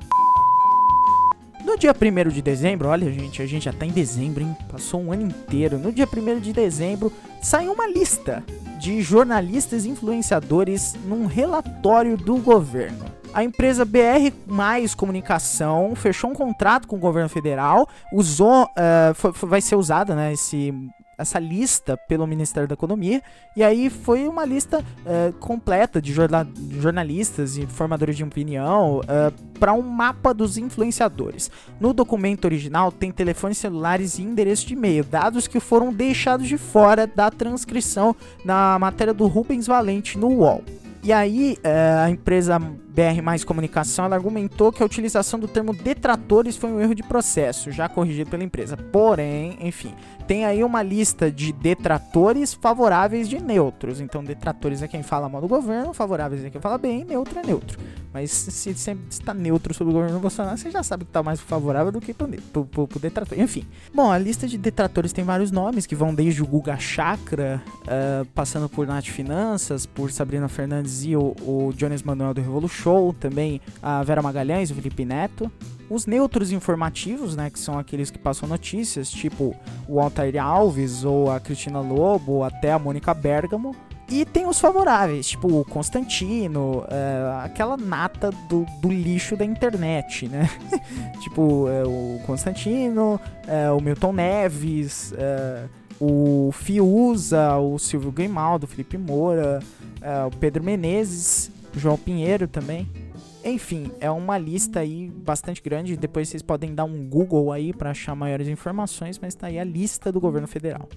No 1.66 1.78
dia 1.78 1.92
1 1.92 2.30
de 2.30 2.42
dezembro, 2.42 2.90
olha 2.90 3.12
gente, 3.12 3.42
a 3.42 3.48
gente 3.48 3.66
já 3.66 3.74
tá 3.74 3.88
em 3.88 3.92
dezembro, 3.92 4.44
hein? 4.44 4.56
Passou 4.72 5.02
um 5.02 5.12
ano 5.12 5.24
inteiro. 5.24 5.80
No 5.80 5.92
dia 5.92 6.08
1 6.08 6.40
de 6.40 6.54
dezembro, 6.54 7.12
saiu 7.42 7.74
uma 7.74 7.88
lista 7.88 8.44
de 8.80 9.02
jornalistas 9.02 9.86
influenciadores 9.86 10.96
num 11.06 11.26
relatório 11.26 12.16
do 12.16 12.38
governo. 12.38 13.19
A 13.34 13.44
empresa 13.44 13.86
BR 13.86 14.34
Mais 14.48 14.96
Comunicação 14.96 15.94
fechou 15.96 16.32
um 16.32 16.34
contrato 16.34 16.88
com 16.88 16.96
o 16.96 17.00
governo 17.00 17.30
federal, 17.30 17.88
usou, 18.12 18.64
uh, 18.64 19.14
foi, 19.14 19.34
foi, 19.34 19.50
vai 19.50 19.62
ser 19.62 19.76
usada, 19.76 20.16
né, 20.16 20.34
esse 20.34 20.74
essa 21.20 21.38
lista 21.38 21.98
pelo 21.98 22.26
Ministério 22.26 22.68
da 22.68 22.74
Economia. 22.74 23.22
E 23.56 23.62
aí 23.62 23.90
foi 23.90 24.26
uma 24.26 24.46
lista 24.46 24.80
uh, 24.80 25.34
completa 25.34 26.02
de, 26.02 26.14
jornal, 26.14 26.48
jornalistas 26.80 27.58
e 27.58 27.68
formadores 27.68 28.16
de 28.16 28.24
opinião 28.24 29.00
uh, 29.00 29.04
eh, 29.06 29.34
para 29.60 29.74
um 29.74 29.82
mapa 29.82 30.34
dos 30.34 30.58
influenciadores. 30.58 31.52
No 31.78 31.92
documento 31.92 32.46
original 32.46 32.90
tem 32.90 33.12
telefones 33.12 33.58
celulares 33.58 34.18
e 34.18 34.24
endereço 34.24 34.66
de 34.66 34.74
e-mail, 34.74 35.04
dados 35.04 35.46
que 35.46 35.60
foram 35.60 35.92
deixados 35.92 36.48
de 36.48 36.58
fora 36.58 37.06
da 37.06 37.30
transcrição 37.30 38.16
na 38.46 38.80
matéria 38.80 39.14
do 39.14 39.28
Rubens 39.28 39.68
Valente 39.68 40.18
no 40.18 40.30
UOL. 40.30 40.64
E 41.04 41.12
aí, 41.12 41.58
uh, 41.60 42.06
a 42.06 42.10
empresa 42.10 42.62
BR 43.00 43.22
Mais 43.22 43.46
Comunicação 43.46 44.04
ela 44.04 44.16
argumentou 44.18 44.74
que 44.74 44.84
a 44.84 44.86
utilização 44.86 45.40
do 45.40 45.48
termo 45.48 45.74
detratores 45.74 46.58
foi 46.58 46.70
um 46.70 46.82
erro 46.82 46.94
de 46.94 47.02
processo, 47.02 47.72
já 47.72 47.88
corrigido 47.88 48.30
pela 48.30 48.44
empresa. 48.44 48.76
Porém, 48.76 49.58
enfim, 49.62 49.94
tem 50.28 50.44
aí 50.44 50.64
uma 50.66 50.84
lista 50.84 51.32
de 51.32 51.54
detratores 51.54 52.54
favoráveis 52.54 53.30
de 53.30 53.42
neutros. 53.42 54.02
Então, 54.02 54.22
detratores 54.22 54.82
é 54.82 54.88
quem 54.88 55.02
fala 55.02 55.30
mal 55.30 55.42
do 55.42 55.48
governo, 55.48 55.94
favoráveis 55.94 56.44
é 56.44 56.50
quem 56.50 56.60
fala 56.60 56.78
bem, 56.78 57.06
neutro 57.06 57.40
é 57.40 57.42
neutro. 57.42 57.80
Mas 58.14 58.32
se 58.32 58.74
você 58.74 58.98
está 59.10 59.34
neutro 59.34 59.74
sobre 59.74 59.92
o 59.92 59.96
governo 59.96 60.20
Bolsonaro, 60.20 60.58
você 60.58 60.70
já 60.70 60.84
sabe 60.84 61.06
que 61.06 61.12
está 61.12 61.22
mais 61.22 61.40
favorável 61.40 61.92
do 61.92 62.02
que 62.02 62.14
pro, 62.14 62.66
pro, 62.66 63.00
detrator. 63.00 63.40
Enfim, 63.40 63.66
bom, 63.94 64.12
a 64.12 64.18
lista 64.18 64.48
de 64.48 64.58
detratores 64.58 65.14
tem 65.14 65.24
vários 65.24 65.52
nomes 65.52 65.86
que 65.86 65.96
vão 65.96 66.14
desde 66.14 66.42
o 66.42 66.48
Guga 66.48 66.78
Chakra, 66.78 67.62
uh, 67.84 68.26
passando 68.34 68.68
por 68.68 68.86
Nath 68.86 69.06
Finanças, 69.06 69.86
por 69.86 70.12
Sabrina 70.12 70.48
Fernandes 70.48 71.06
e 71.06 71.16
o, 71.16 71.36
o 71.42 71.72
Jones 71.76 72.02
Manuel 72.02 72.34
do 72.34 72.42
Revolution, 72.42 72.89
também 73.20 73.62
a 73.82 74.04
Vera 74.04 74.22
Magalhães, 74.22 74.72
o 74.72 74.76
Felipe 74.76 75.06
Neto. 75.06 75.52
Os 75.90 76.06
neutros 76.06 76.52
informativos, 76.52 77.36
né, 77.36 77.50
que 77.50 77.58
são 77.58 77.80
aqueles 77.80 78.12
que 78.12 78.20
passam 78.20 78.48
notícias, 78.48 79.10
tipo 79.10 79.56
o 79.88 80.00
Altair 80.00 80.42
Alves 80.42 81.04
ou 81.04 81.32
a 81.32 81.40
Cristina 81.40 81.80
Lobo, 81.80 82.34
ou 82.34 82.44
até 82.44 82.72
a 82.72 82.78
Mônica 82.78 83.12
Bergamo. 83.14 83.76
E 84.12 84.26
tem 84.26 84.48
os 84.48 84.60
favoráveis, 84.60 85.28
tipo 85.28 85.60
o 85.60 85.64
Constantino, 85.64 86.80
uh, 86.80 87.44
aquela 87.44 87.78
nata 87.78 88.32
do, 88.50 88.66
do, 88.82 88.90
lixo 88.90 89.38
da 89.38 89.46
internet, 89.46 90.28
né? 90.28 90.50
tipo 91.22 91.68
uh, 91.68 92.16
o 92.16 92.20
Constantino, 92.26 93.22
uh, 93.48 93.78
o 93.78 93.82
Milton 93.82 94.14
Neves, 94.14 95.14
o 96.00 96.50
Fiuza, 96.54 97.56
o 97.58 97.78
Silvio 97.78 98.12
Grimaldo, 98.12 98.64
o 98.64 98.68
Felipe 98.68 98.98
Moura, 98.98 99.60
o 100.28 100.36
Pedro 100.38 100.64
Menezes, 100.64 101.52
João 101.80 101.98
Pinheiro 101.98 102.48
também. 102.48 102.88
Enfim, 103.44 103.92
é 104.00 104.12
uma 104.12 104.38
lista 104.38 104.82
aí 104.82 105.10
bastante 105.10 105.62
grande. 105.62 105.98
Depois 105.98 106.30
vocês 106.30 106.44
podem 106.44 106.76
dar 106.76 106.84
um 106.84 107.10
Google 107.10 107.52
aí 107.52 107.74
para 107.74 107.92
achar 107.92 108.14
maiores 108.14 108.48
informações, 108.48 109.18
mas 109.18 109.34
tá 109.34 109.48
aí 109.48 109.58
a 109.58 109.64
lista 109.64 110.12
do 110.12 110.20
governo 110.20 110.48
federal. 110.48 110.88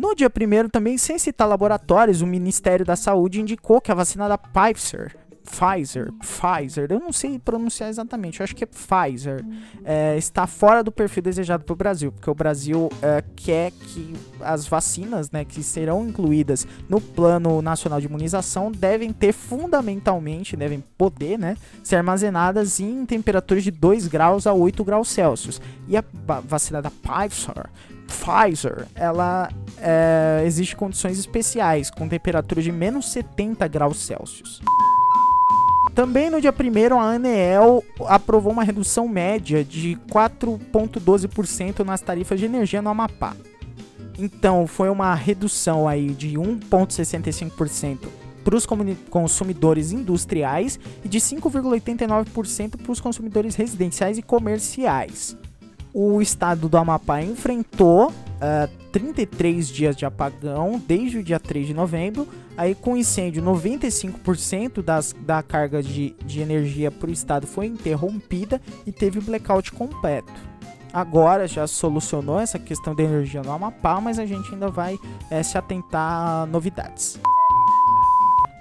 No 0.00 0.14
dia 0.14 0.28
1 0.28 0.68
também, 0.70 0.96
sem 0.96 1.18
citar 1.18 1.46
laboratórios, 1.46 2.22
o 2.22 2.26
Ministério 2.26 2.86
da 2.86 2.96
Saúde 2.96 3.40
indicou 3.40 3.80
que 3.80 3.92
a 3.92 3.94
vacina 3.94 4.28
da 4.28 4.38
Pfizer 4.38 5.14
Pfizer, 5.50 6.12
Pfizer, 6.12 6.86
eu 6.90 7.00
não 7.00 7.12
sei 7.12 7.38
pronunciar 7.38 7.90
exatamente, 7.90 8.40
eu 8.40 8.44
acho 8.44 8.54
que 8.54 8.64
é 8.64 8.66
Pfizer, 8.66 9.44
é, 9.84 10.16
está 10.16 10.46
fora 10.46 10.82
do 10.82 10.92
perfil 10.92 11.22
desejado 11.22 11.64
para 11.64 11.72
o 11.72 11.76
Brasil, 11.76 12.12
porque 12.12 12.30
o 12.30 12.34
Brasil 12.34 12.88
é, 13.02 13.22
quer 13.34 13.72
que 13.72 14.14
as 14.40 14.66
vacinas, 14.66 15.30
né, 15.30 15.44
que 15.44 15.62
serão 15.62 16.06
incluídas 16.06 16.66
no 16.88 17.00
Plano 17.00 17.60
Nacional 17.60 18.00
de 18.00 18.06
Imunização, 18.06 18.70
devem 18.70 19.12
ter 19.12 19.32
fundamentalmente, 19.32 20.56
devem 20.56 20.82
poder, 20.96 21.38
né, 21.38 21.56
ser 21.82 21.96
armazenadas 21.96 22.78
em 22.78 23.04
temperaturas 23.04 23.64
de 23.64 23.70
2 23.70 24.06
graus 24.06 24.46
a 24.46 24.52
8 24.52 24.84
graus 24.84 25.08
Celsius. 25.08 25.60
E 25.88 25.96
a 25.96 26.04
vacina 26.46 26.80
da 26.80 26.90
Pfizer 26.90 27.68
Pfizer, 28.10 28.86
ela 28.94 29.48
é, 29.78 30.42
existe 30.44 30.74
condições 30.74 31.18
especiais, 31.18 31.90
com 31.90 32.08
temperatura 32.08 32.60
de 32.60 32.72
menos 32.72 33.12
70 33.12 33.66
graus 33.68 33.98
Celsius. 33.98 34.60
Também 35.94 36.30
no 36.30 36.40
dia 36.40 36.52
1 36.52 36.98
a 36.98 37.14
Aneel 37.14 37.84
aprovou 38.06 38.52
uma 38.52 38.62
redução 38.62 39.08
média 39.08 39.64
de 39.64 39.98
4,12% 40.08 41.80
nas 41.84 42.00
tarifas 42.00 42.38
de 42.38 42.46
energia 42.46 42.80
no 42.80 42.90
Amapá. 42.90 43.36
Então, 44.18 44.66
foi 44.66 44.88
uma 44.88 45.14
redução 45.14 45.88
aí 45.88 46.10
de 46.10 46.34
1,65% 46.34 48.08
para 48.44 48.56
os 48.56 48.66
consumidores 49.10 49.92
industriais 49.92 50.78
e 51.04 51.08
de 51.08 51.18
5,89% 51.18 52.76
para 52.82 52.92
os 52.92 53.00
consumidores 53.00 53.54
residenciais 53.54 54.18
e 54.18 54.22
comerciais 54.22 55.36
o 55.92 56.20
estado 56.20 56.68
do 56.68 56.76
Amapá 56.76 57.22
enfrentou 57.22 58.08
uh, 58.08 58.12
eh, 58.40 58.68
33 58.92 59.68
dias 59.68 59.96
de 59.96 60.04
apagão 60.04 60.80
desde 60.86 61.18
o 61.18 61.22
dia 61.22 61.38
3 61.38 61.68
de 61.68 61.74
novembro. 61.74 62.28
Aí, 62.56 62.74
com 62.74 62.96
incêndio, 62.96 63.42
95% 63.42 64.82
das, 64.82 65.14
da 65.20 65.42
carga 65.42 65.82
de, 65.82 66.14
de 66.24 66.40
energia 66.40 66.90
para 66.90 67.08
o 67.08 67.12
estado 67.12 67.46
foi 67.46 67.66
interrompida 67.66 68.60
e 68.86 68.92
teve 68.92 69.20
blackout 69.20 69.72
completo. 69.72 70.32
Agora 70.92 71.46
já 71.46 71.66
solucionou 71.66 72.40
essa 72.40 72.58
questão 72.58 72.94
da 72.94 73.02
energia 73.02 73.42
no 73.42 73.52
Amapá, 73.52 74.00
mas 74.00 74.18
a 74.18 74.26
gente 74.26 74.52
ainda 74.52 74.68
vai 74.68 74.98
é, 75.30 75.42
se 75.42 75.56
atentar 75.56 76.42
a 76.42 76.46
novidades. 76.46 77.18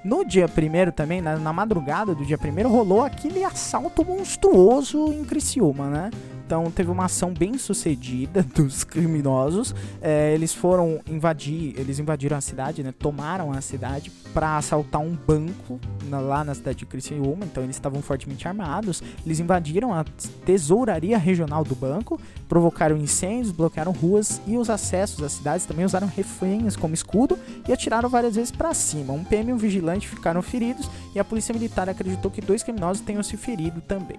No 0.03 0.23
dia 0.23 0.47
primeiro 0.47 0.91
também, 0.91 1.21
na, 1.21 1.37
na 1.37 1.51
madrugada 1.51 2.15
do 2.15 2.23
dia 2.23 2.37
primeiro, 2.37 2.69
rolou 2.69 3.03
aquele 3.03 3.43
assalto 3.43 4.05
monstruoso 4.05 5.11
em 5.11 5.25
Criciúma, 5.25 5.89
né? 5.89 6.11
Então 6.49 6.71
teve 6.71 6.89
uma 6.89 7.05
ação 7.05 7.31
bem 7.31 7.59
sucedida 7.59 8.41
dos 8.55 8.83
criminosos. 8.83 9.75
É, 10.01 10.33
eles 10.33 10.51
foram 10.51 10.99
invadir, 11.07 11.79
eles 11.79 11.99
invadiram 11.99 12.35
a 12.35 12.41
cidade, 12.41 12.81
né? 12.81 12.91
Tomaram 12.91 13.51
a 13.51 13.61
cidade 13.61 14.09
para 14.33 14.57
assaltar 14.57 14.99
um 14.99 15.15
banco 15.15 15.79
na, 16.05 16.19
lá 16.19 16.43
na 16.43 16.55
cidade 16.55 16.79
de 16.79 16.87
Criciúma. 16.87 17.45
Então 17.45 17.63
eles 17.63 17.75
estavam 17.75 18.01
fortemente 18.01 18.47
armados. 18.47 19.03
Eles 19.23 19.39
invadiram 19.39 19.93
a 19.93 20.03
tesouraria 20.43 21.19
regional 21.19 21.63
do 21.63 21.75
banco, 21.75 22.19
provocaram 22.47 22.97
incêndios, 22.97 23.51
bloquearam 23.51 23.91
ruas 23.91 24.41
e 24.47 24.57
os 24.57 24.71
acessos 24.71 25.23
às 25.23 25.33
cidades. 25.33 25.67
Também 25.67 25.85
usaram 25.85 26.07
reféns 26.07 26.75
como 26.75 26.95
escudo 26.95 27.37
e 27.67 27.71
atiraram 27.71 28.09
várias 28.09 28.35
vezes 28.35 28.49
para 28.49 28.73
cima. 28.73 29.13
Um 29.13 29.23
PM 29.23 29.51
e 29.51 29.53
um 29.53 29.57
vigilante 29.57 30.07
ficaram 30.07 30.41
feridos 30.41 30.89
e 31.13 31.19
a 31.19 31.23
polícia 31.23 31.53
militar 31.53 31.87
acreditou 31.87 32.31
que 32.31 32.41
dois 32.41 32.63
criminosos 32.63 33.03
tenham 33.03 33.21
se 33.21 33.37
ferido 33.37 33.81
também. 33.81 34.17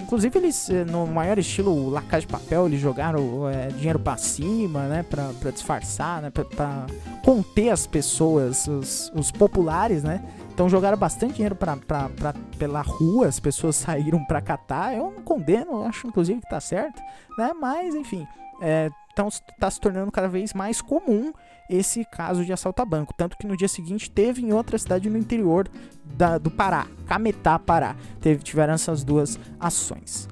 Inclusive, 0.00 0.38
eles, 0.38 0.70
eh, 0.70 0.84
no 0.84 1.06
maior 1.06 1.38
estilo 1.38 1.90
La 1.90 2.02
Casa 2.02 2.22
de 2.22 2.26
Papel, 2.26 2.66
eles 2.66 2.80
jogaram 2.80 3.48
é, 3.48 3.68
dinheiro 3.68 3.98
pra 3.98 4.16
cima, 4.16 4.86
né? 4.86 5.02
Pra, 5.02 5.30
pra 5.40 5.50
disfarçar, 5.50 6.22
né? 6.22 6.30
Pra, 6.30 6.44
pra 6.44 6.86
conter 7.24 7.70
as 7.70 7.86
pessoas, 7.86 8.66
os, 8.66 9.12
os, 9.14 9.30
populares, 9.30 10.02
né? 10.02 10.22
Então 10.52 10.68
jogaram 10.68 10.96
bastante 10.96 11.34
dinheiro 11.34 11.54
pra, 11.54 11.76
pra, 11.76 12.08
pra, 12.08 12.34
pela 12.58 12.82
rua, 12.82 13.28
as 13.28 13.38
pessoas 13.38 13.76
saíram 13.76 14.24
pra 14.24 14.40
catar. 14.40 14.94
Eu 14.96 15.12
não 15.16 15.22
condeno, 15.22 15.84
acho 15.84 16.06
inclusive 16.06 16.40
que 16.40 16.48
tá 16.48 16.60
certo, 16.60 17.00
né? 17.38 17.52
Mas, 17.60 17.94
enfim, 17.94 18.26
é, 18.60 18.90
então 19.12 19.28
está 19.28 19.70
se 19.70 19.80
tornando 19.80 20.10
cada 20.10 20.28
vez 20.28 20.54
mais 20.54 20.80
comum 20.80 21.32
esse 21.68 22.04
caso 22.04 22.44
de 22.44 22.52
assalto 22.52 22.82
a 22.82 22.84
banco. 22.84 23.14
Tanto 23.16 23.36
que 23.36 23.46
no 23.46 23.56
dia 23.56 23.68
seguinte 23.68 24.10
teve 24.10 24.42
em 24.42 24.52
outra 24.52 24.76
cidade 24.78 25.08
no 25.08 25.18
interior 25.18 25.68
da, 26.04 26.38
do 26.38 26.50
Pará, 26.50 26.86
Cametá, 27.06 27.58
Pará. 27.58 27.96
Teve, 28.20 28.42
tiveram 28.42 28.74
essas 28.74 29.04
duas 29.04 29.38
ações. 29.58 30.28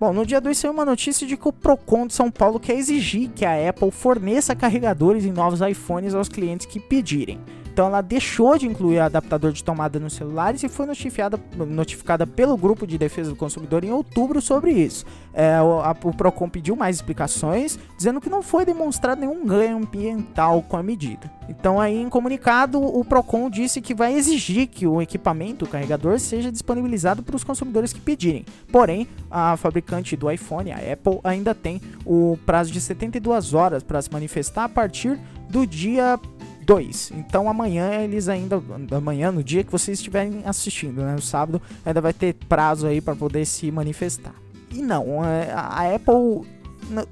Bom, 0.00 0.12
no 0.12 0.26
dia 0.26 0.40
2 0.40 0.58
saiu 0.58 0.72
uma 0.72 0.84
notícia 0.84 1.24
de 1.24 1.36
que 1.36 1.46
o 1.46 1.52
Procon 1.52 2.08
de 2.08 2.14
São 2.14 2.28
Paulo 2.28 2.58
quer 2.58 2.74
exigir 2.74 3.30
que 3.30 3.44
a 3.44 3.68
Apple 3.68 3.92
forneça 3.92 4.56
carregadores 4.56 5.24
em 5.24 5.30
novos 5.30 5.60
iPhones 5.60 6.12
aos 6.12 6.28
clientes 6.28 6.66
que 6.66 6.80
pedirem. 6.80 7.40
Então 7.72 7.86
ela 7.86 8.02
deixou 8.02 8.58
de 8.58 8.66
incluir 8.66 8.98
adaptador 8.98 9.50
de 9.50 9.64
tomada 9.64 9.98
nos 9.98 10.12
celulares 10.12 10.62
e 10.62 10.68
foi 10.68 10.84
notificada, 10.84 11.40
notificada 11.56 12.26
pelo 12.26 12.54
grupo 12.54 12.86
de 12.86 12.98
defesa 12.98 13.30
do 13.30 13.36
consumidor 13.36 13.82
em 13.82 13.90
outubro 13.90 14.42
sobre 14.42 14.72
isso. 14.72 15.06
É, 15.32 15.58
o, 15.62 15.80
a, 15.80 15.96
o 16.04 16.14
Procon 16.14 16.50
pediu 16.50 16.76
mais 16.76 16.96
explicações, 16.96 17.78
dizendo 17.96 18.20
que 18.20 18.28
não 18.28 18.42
foi 18.42 18.66
demonstrado 18.66 19.22
nenhum 19.22 19.46
ganho 19.46 19.78
ambiental 19.78 20.60
com 20.60 20.76
a 20.76 20.82
medida. 20.82 21.32
Então 21.48 21.80
aí 21.80 21.98
em 21.98 22.10
comunicado 22.10 22.78
o 22.78 23.02
Procon 23.06 23.48
disse 23.48 23.80
que 23.80 23.94
vai 23.94 24.12
exigir 24.12 24.66
que 24.66 24.86
o 24.86 25.00
equipamento, 25.00 25.64
o 25.64 25.68
carregador, 25.68 26.20
seja 26.20 26.52
disponibilizado 26.52 27.22
para 27.22 27.36
os 27.36 27.42
consumidores 27.42 27.94
que 27.94 28.00
pedirem. 28.00 28.44
Porém, 28.70 29.08
a 29.30 29.56
fabricante 29.56 30.14
do 30.14 30.30
iPhone, 30.30 30.72
a 30.72 30.76
Apple, 30.76 31.20
ainda 31.24 31.54
tem 31.54 31.80
o 32.04 32.36
prazo 32.44 32.70
de 32.70 32.82
72 32.82 33.54
horas 33.54 33.82
para 33.82 34.02
se 34.02 34.12
manifestar 34.12 34.64
a 34.64 34.68
partir 34.68 35.18
do 35.48 35.66
dia 35.66 36.18
2. 36.64 37.12
Então 37.16 37.48
amanhã 37.48 38.02
eles 38.02 38.28
ainda. 38.28 38.62
Amanhã, 38.96 39.30
no 39.32 39.42
dia 39.42 39.64
que 39.64 39.72
vocês 39.72 39.98
estiverem 39.98 40.42
assistindo, 40.44 41.02
né? 41.02 41.14
No 41.14 41.22
sábado, 41.22 41.60
ainda 41.84 42.00
vai 42.00 42.12
ter 42.12 42.34
prazo 42.48 42.86
aí 42.86 43.00
para 43.00 43.14
poder 43.16 43.44
se 43.44 43.70
manifestar. 43.70 44.34
E 44.70 44.80
não, 44.80 45.24
é, 45.24 45.52
a 45.52 45.94
Apple. 45.94 46.46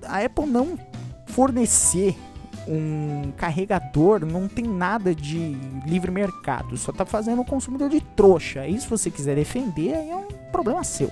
A 0.06 0.24
Apple 0.24 0.46
não 0.46 0.78
fornecer 1.26 2.16
um 2.66 3.32
carregador 3.36 4.24
não 4.24 4.46
tem 4.48 4.64
nada 4.64 5.14
de 5.14 5.56
livre 5.86 6.10
mercado, 6.10 6.76
só 6.76 6.92
tá 6.92 7.04
fazendo 7.04 7.42
o 7.42 7.44
consumidor 7.44 7.88
de 7.88 8.00
trouxa. 8.00 8.66
E 8.66 8.78
se 8.80 8.88
você 8.88 9.10
quiser 9.10 9.36
defender, 9.36 9.94
aí 9.94 10.10
é 10.10 10.16
um 10.16 10.26
problema 10.52 10.84
seu. 10.84 11.10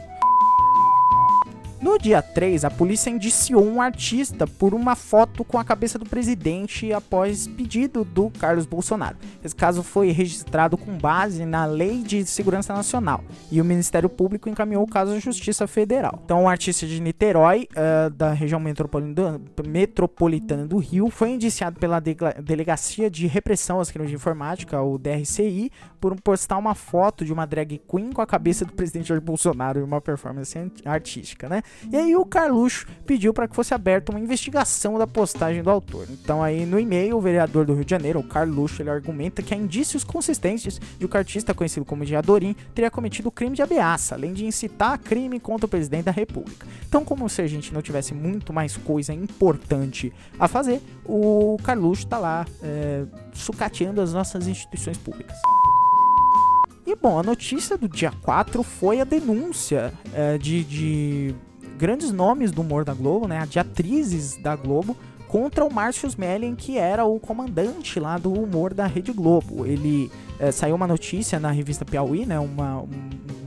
No 1.80 1.97
dia 1.97 2.20
3, 2.20 2.64
a 2.64 2.70
polícia 2.70 3.08
indiciou 3.08 3.64
um 3.64 3.80
artista 3.80 4.49
por 4.49 4.75
uma 4.75 4.97
foto 4.97 5.44
com 5.44 5.61
a 5.61 5.64
cabeça 5.64 5.97
do 5.97 6.04
presidente 6.04 6.92
após 6.92 7.47
pedido 7.47 8.04
do 8.04 8.30
Carlos 8.30 8.66
Bolsonaro. 8.66 9.16
Esse 9.44 9.54
caso 9.54 9.85
foi 9.85 10.11
registrado 10.11 10.76
com 10.76 10.99
base 10.99 11.47
na 11.47 11.66
Lei 11.66 12.02
de 12.02 12.26
Segurança 12.26 12.75
Nacional 12.75 13.23
e 13.49 13.61
o 13.61 13.64
Ministério 13.64 14.08
Público 14.08 14.49
encaminhou 14.49 14.82
o 14.82 14.88
caso 14.88 15.12
à 15.12 15.20
Justiça 15.20 15.68
Federal. 15.68 16.20
Então, 16.25 16.42
um 16.42 16.49
artista 16.49 16.85
de 16.85 17.00
Niterói, 17.00 17.68
uh, 17.73 18.11
da 18.11 18.32
região 18.32 18.58
metropolitana 18.58 20.66
do 20.66 20.78
Rio, 20.78 21.11
foi 21.11 21.30
indiciado 21.30 21.78
pela 21.78 22.00
Delegacia 22.00 23.08
de 23.08 23.28
Repressão 23.28 23.78
aos 23.78 23.92
Crimes 23.92 24.11
de 24.11 24.16
Informática, 24.16 24.82
o 24.82 24.99
DRCI, 24.99 25.70
por 26.00 26.20
postar 26.20 26.58
uma 26.58 26.75
foto 26.75 27.25
de 27.25 27.32
uma 27.32 27.47
drag 27.47 27.80
queen 27.88 28.12
com 28.12 28.20
a 28.20 28.26
cabeça 28.26 28.64
do 28.64 28.73
presidente 28.73 29.08
Jair 29.08 29.20
Bolsonaro 29.20 29.78
em 29.78 29.85
uma 29.85 30.00
performance 30.00 30.58
artística, 30.85 31.49
né? 31.49 31.62
E 31.90 31.96
aí 31.96 32.16
o 32.16 32.25
Carluxo 32.25 32.87
pediu 33.06 33.32
para 33.32 33.48
que 33.48 33.54
fosse 33.54 33.72
aberta 33.72 34.12
uma 34.12 34.20
investigação 34.20 34.98
da 34.98 35.06
postagem 35.06 35.62
do 35.62 35.70
autor. 35.70 36.06
Então 36.10 36.42
aí 36.42 36.66
no 36.66 36.78
e-mail 36.78 37.16
o 37.16 37.20
vereador 37.20 37.64
do 37.64 37.75
Rio 37.75 37.84
de 37.84 37.90
Janeiro, 37.90 38.20
o 38.20 38.25
Carluxo, 38.25 38.82
ele 38.82 38.90
argumenta 38.90 39.42
que 39.42 39.54
há 39.54 39.56
indícios 39.56 40.04
consistentes 40.04 40.80
de 40.98 41.06
o 41.06 41.10
artista 41.16 41.54
conhecido 41.54 41.84
como 41.84 42.04
Diadorim 42.04 42.54
teria 42.75 42.90
cometido 42.90 43.30
crime 43.30 43.56
de 43.56 43.62
ameaça, 43.62 44.14
além 44.14 44.32
de 44.32 44.44
incitar 44.44 44.98
crime 44.98 45.40
contra 45.40 45.66
o 45.66 45.68
presidente 45.68 46.04
da 46.04 46.12
República. 46.12 46.66
Então 46.87 47.04
como 47.04 47.28
se 47.28 47.40
a 47.42 47.46
gente 47.46 47.72
não 47.72 47.82
tivesse 47.82 48.14
muito 48.14 48.52
mais 48.52 48.76
coisa 48.76 49.12
importante 49.12 50.12
a 50.38 50.46
fazer, 50.46 50.80
o 51.04 51.56
Carluxo 51.62 52.04
está 52.04 52.18
lá 52.18 52.46
é, 52.62 53.04
sucateando 53.32 54.00
as 54.00 54.12
nossas 54.12 54.46
instituições 54.46 54.98
públicas. 54.98 55.37
E 56.88 56.96
bom, 56.96 57.18
a 57.18 57.22
notícia 57.22 57.76
do 57.76 57.87
dia 57.87 58.10
4 58.22 58.62
foi 58.62 58.98
a 58.98 59.04
denúncia 59.04 59.92
é, 60.14 60.38
de, 60.38 60.64
de 60.64 61.34
grandes 61.78 62.12
nomes 62.12 62.50
do 62.50 62.61
humor 62.61 62.85
da 62.85 62.92
Globo, 62.92 63.28
né, 63.28 63.47
de 63.49 63.58
atrizes 63.58 64.37
da 64.37 64.56
Globo, 64.56 64.97
contra 65.28 65.64
o 65.64 65.73
Márcio 65.73 66.08
Smelling, 66.08 66.56
que 66.56 66.76
era 66.76 67.04
o 67.04 67.20
comandante 67.20 68.00
lá 68.00 68.18
do 68.18 68.32
humor 68.32 68.75
da 68.75 68.87
Rede 68.87 69.12
Globo. 69.12 69.64
Ele 69.64 70.11
é, 70.40 70.50
saiu 70.50 70.75
uma 70.75 70.87
notícia 70.87 71.38
na 71.38 71.50
revista 71.50 71.85
Piauí, 71.85 72.26
né, 72.26 72.38
uma, 72.38 72.80
um 72.80 72.88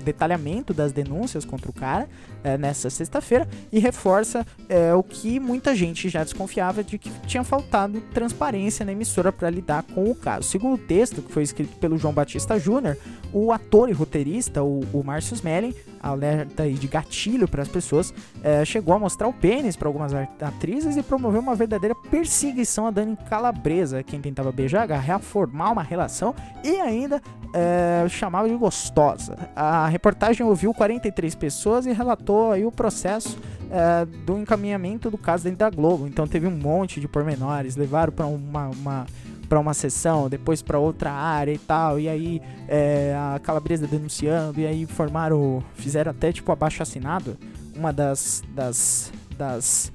detalhamento 0.04 0.74
das 0.74 0.92
denúncias 0.92 1.46
contra 1.46 1.70
o 1.70 1.74
cara 1.74 2.10
é, 2.44 2.58
nessa 2.58 2.90
sexta-feira 2.90 3.48
e 3.72 3.80
reforça 3.80 4.46
é, 4.70 4.94
o 4.94 5.04
que 5.04 5.40
muita 5.40 5.76
gente 5.76 6.10
já 6.10 6.24
desconfiava 6.24 6.84
de 6.84 6.98
que 6.98 7.10
tinha 7.28 7.44
faltado 7.44 8.02
transparência 8.14 8.86
na 8.86 8.92
emissora 8.92 9.32
para 9.32 9.50
lidar 9.50 9.84
com 9.84 10.10
o 10.10 10.16
caso. 10.16 10.48
Segundo 10.48 10.76
o 10.76 10.78
texto 10.78 11.22
que 11.22 11.32
foi 11.32 11.44
escrito 11.44 11.78
pelo 11.78 11.98
João 11.98 12.14
Batista 12.14 12.60
Júnior, 12.60 12.98
o 13.34 13.52
ator 13.52 13.90
e 13.90 13.94
roteirista, 13.94 14.64
o, 14.64 14.82
o 14.92 15.04
Márcio 15.04 15.36
Smelling, 15.36 15.74
alerta 16.02 16.70
de 16.70 16.88
gatilho 16.88 17.48
para 17.48 17.62
as 17.62 17.68
pessoas, 17.68 18.14
é, 18.44 18.66
chegou 18.66 18.94
a 18.96 19.00
mostrar 19.00 19.28
o 19.28 19.34
pênis 19.34 19.76
para 19.76 19.88
algumas 19.88 20.14
atrizes 20.14 20.98
e 20.98 21.04
promoveu 21.04 21.42
uma 21.42 21.56
verdadeira 21.56 21.96
perseguição 22.10 22.88
a 22.88 22.92
Dani 22.92 23.16
Calabresa, 23.30 24.04
quem 24.04 24.20
tentava 24.20 24.52
beijar, 24.52 24.84
agarrar, 24.84 25.20
formar 25.20 25.72
uma 25.72 25.84
relação 25.84 26.34
e 26.64 26.76
ainda 26.78 27.22
é, 27.54 28.06
chamava 28.10 28.50
de 28.50 28.56
gostosa. 28.56 29.38
A 29.56 29.88
reportagem 29.92 30.46
ouviu 30.46 30.74
43 30.74 31.36
pessoas 31.36 31.86
e 31.86 31.92
relatou 31.92 32.52
aí 32.52 32.66
o 32.66 32.72
processo 32.72 33.38
é, 33.70 34.06
do 34.26 34.38
encaminhamento 34.38 35.10
do 35.10 35.18
caso 35.18 35.44
dentro 35.44 35.60
da 35.60 35.70
Globo. 35.70 36.08
Então 36.08 36.28
teve 36.28 36.48
um 36.48 36.52
monte 36.52 37.00
de 37.00 37.08
pormenores, 37.08 37.76
levaram 37.76 38.12
para 38.12 38.26
uma, 38.26 38.70
uma 38.70 39.06
para 39.48 39.60
uma 39.60 39.74
sessão, 39.74 40.30
depois 40.30 40.62
para 40.62 40.80
outra 40.80 41.12
área 41.12 41.52
e 41.52 41.58
tal, 41.58 42.00
e 42.00 42.08
aí 42.08 42.42
é, 42.70 43.14
a 43.14 43.38
Calabresa 43.38 43.86
denunciando, 43.86 44.62
e 44.62 44.66
aí 44.66 44.86
formaram, 44.86 45.62
fizeram 45.74 46.12
até 46.12 46.32
tipo 46.32 46.50
abaixo 46.54 46.82
assinado, 46.82 47.38
uma 47.76 47.92
das 47.92 48.42
das, 48.56 49.12
das 49.38 49.92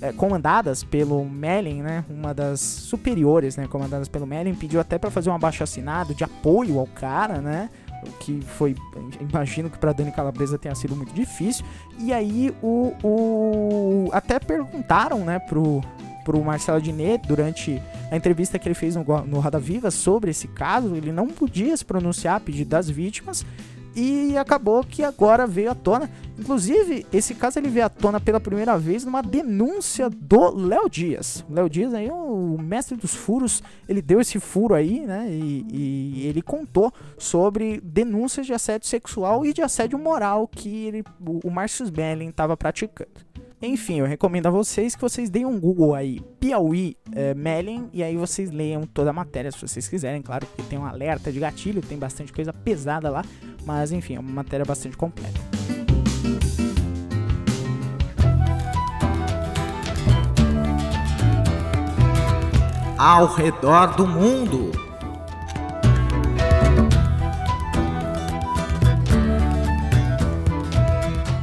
é, 0.00 0.12
comandadas 0.12 0.84
pelo 0.84 1.24
Mellin, 1.24 1.82
né, 1.82 2.04
uma 2.08 2.34
das 2.34 2.60
superiores, 2.60 3.56
né, 3.56 3.66
comandadas 3.66 4.08
pelo 4.08 4.26
Mellin, 4.26 4.54
pediu 4.54 4.80
até 4.80 4.98
para 4.98 5.10
fazer 5.10 5.30
um 5.30 5.34
abaixo 5.34 5.62
assinado 5.62 6.14
de 6.14 6.22
apoio 6.22 6.78
ao 6.78 6.86
cara, 6.86 7.40
né, 7.40 7.70
o 8.06 8.12
que 8.18 8.40
foi, 8.40 8.74
imagino 9.20 9.70
que 9.70 9.78
para 9.78 9.92
Dani 9.92 10.12
Calabresa 10.12 10.58
tenha 10.58 10.74
sido 10.74 10.94
muito 10.94 11.12
difícil. 11.12 11.64
E 11.98 12.12
aí 12.12 12.54
o, 12.62 12.94
o 13.02 14.10
até 14.12 14.38
perguntaram, 14.38 15.24
né, 15.24 15.38
pro 15.38 15.80
pro 16.24 16.44
Marcelo 16.44 16.78
Dinet 16.78 17.26
durante 17.26 17.82
a 18.10 18.14
entrevista 18.14 18.58
que 18.58 18.68
ele 18.68 18.74
fez 18.74 18.94
no, 18.94 19.02
no 19.24 19.40
Roda 19.40 19.58
Viva 19.58 19.90
sobre 19.90 20.30
esse 20.30 20.46
caso, 20.46 20.94
ele 20.94 21.10
não 21.10 21.28
podia 21.28 21.74
se 21.74 21.82
pronunciar 21.82 22.36
a 22.36 22.40
pedido 22.40 22.68
das 22.68 22.90
vítimas 22.90 23.46
e 23.94 24.36
acabou 24.36 24.84
que 24.84 25.02
agora 25.02 25.46
veio 25.46 25.70
à 25.70 25.74
tona. 25.74 26.10
Inclusive, 26.38 27.04
esse 27.12 27.34
caso 27.34 27.58
ele 27.58 27.68
veio 27.68 27.86
à 27.86 27.88
tona 27.88 28.20
pela 28.20 28.38
primeira 28.38 28.78
vez 28.78 29.04
numa 29.04 29.20
denúncia 29.22 30.08
do 30.08 30.54
Léo 30.54 30.88
Dias. 30.88 31.44
Léo 31.50 31.68
Dias 31.68 31.92
aí, 31.92 32.08
o 32.10 32.56
mestre 32.60 32.96
dos 32.96 33.14
furos, 33.14 33.62
ele 33.88 34.00
deu 34.00 34.20
esse 34.20 34.38
furo 34.38 34.74
aí, 34.74 35.00
né? 35.00 35.28
E, 35.30 35.66
e 35.72 36.26
ele 36.26 36.40
contou 36.40 36.92
sobre 37.16 37.80
denúncias 37.80 38.46
de 38.46 38.52
assédio 38.52 38.86
sexual 38.86 39.44
e 39.44 39.52
de 39.52 39.62
assédio 39.62 39.98
moral 39.98 40.46
que 40.46 40.86
ele, 40.86 41.04
o, 41.26 41.48
o 41.48 41.50
Marcius 41.50 41.90
Belling 41.90 42.28
estava 42.28 42.56
praticando. 42.56 43.27
Enfim, 43.60 43.98
eu 43.98 44.06
recomendo 44.06 44.46
a 44.46 44.50
vocês 44.50 44.94
que 44.94 45.02
vocês 45.02 45.28
deem 45.28 45.44
um 45.44 45.58
Google 45.58 45.92
aí, 45.92 46.20
Piauí 46.38 46.96
é, 47.12 47.34
e 47.92 48.04
aí 48.04 48.16
vocês 48.16 48.52
leiam 48.52 48.82
toda 48.82 49.10
a 49.10 49.12
matéria 49.12 49.50
se 49.50 49.60
vocês 49.60 49.88
quiserem. 49.88 50.22
Claro 50.22 50.46
que 50.46 50.62
tem 50.62 50.78
um 50.78 50.86
alerta 50.86 51.32
de 51.32 51.40
gatilho, 51.40 51.82
tem 51.82 51.98
bastante 51.98 52.32
coisa 52.32 52.52
pesada 52.52 53.10
lá, 53.10 53.24
mas 53.66 53.90
enfim, 53.90 54.14
é 54.14 54.20
uma 54.20 54.30
matéria 54.30 54.64
bastante 54.64 54.96
completa. 54.96 55.40
Ao 62.96 63.26
redor 63.26 63.96
do 63.96 64.06
mundo. 64.06 64.87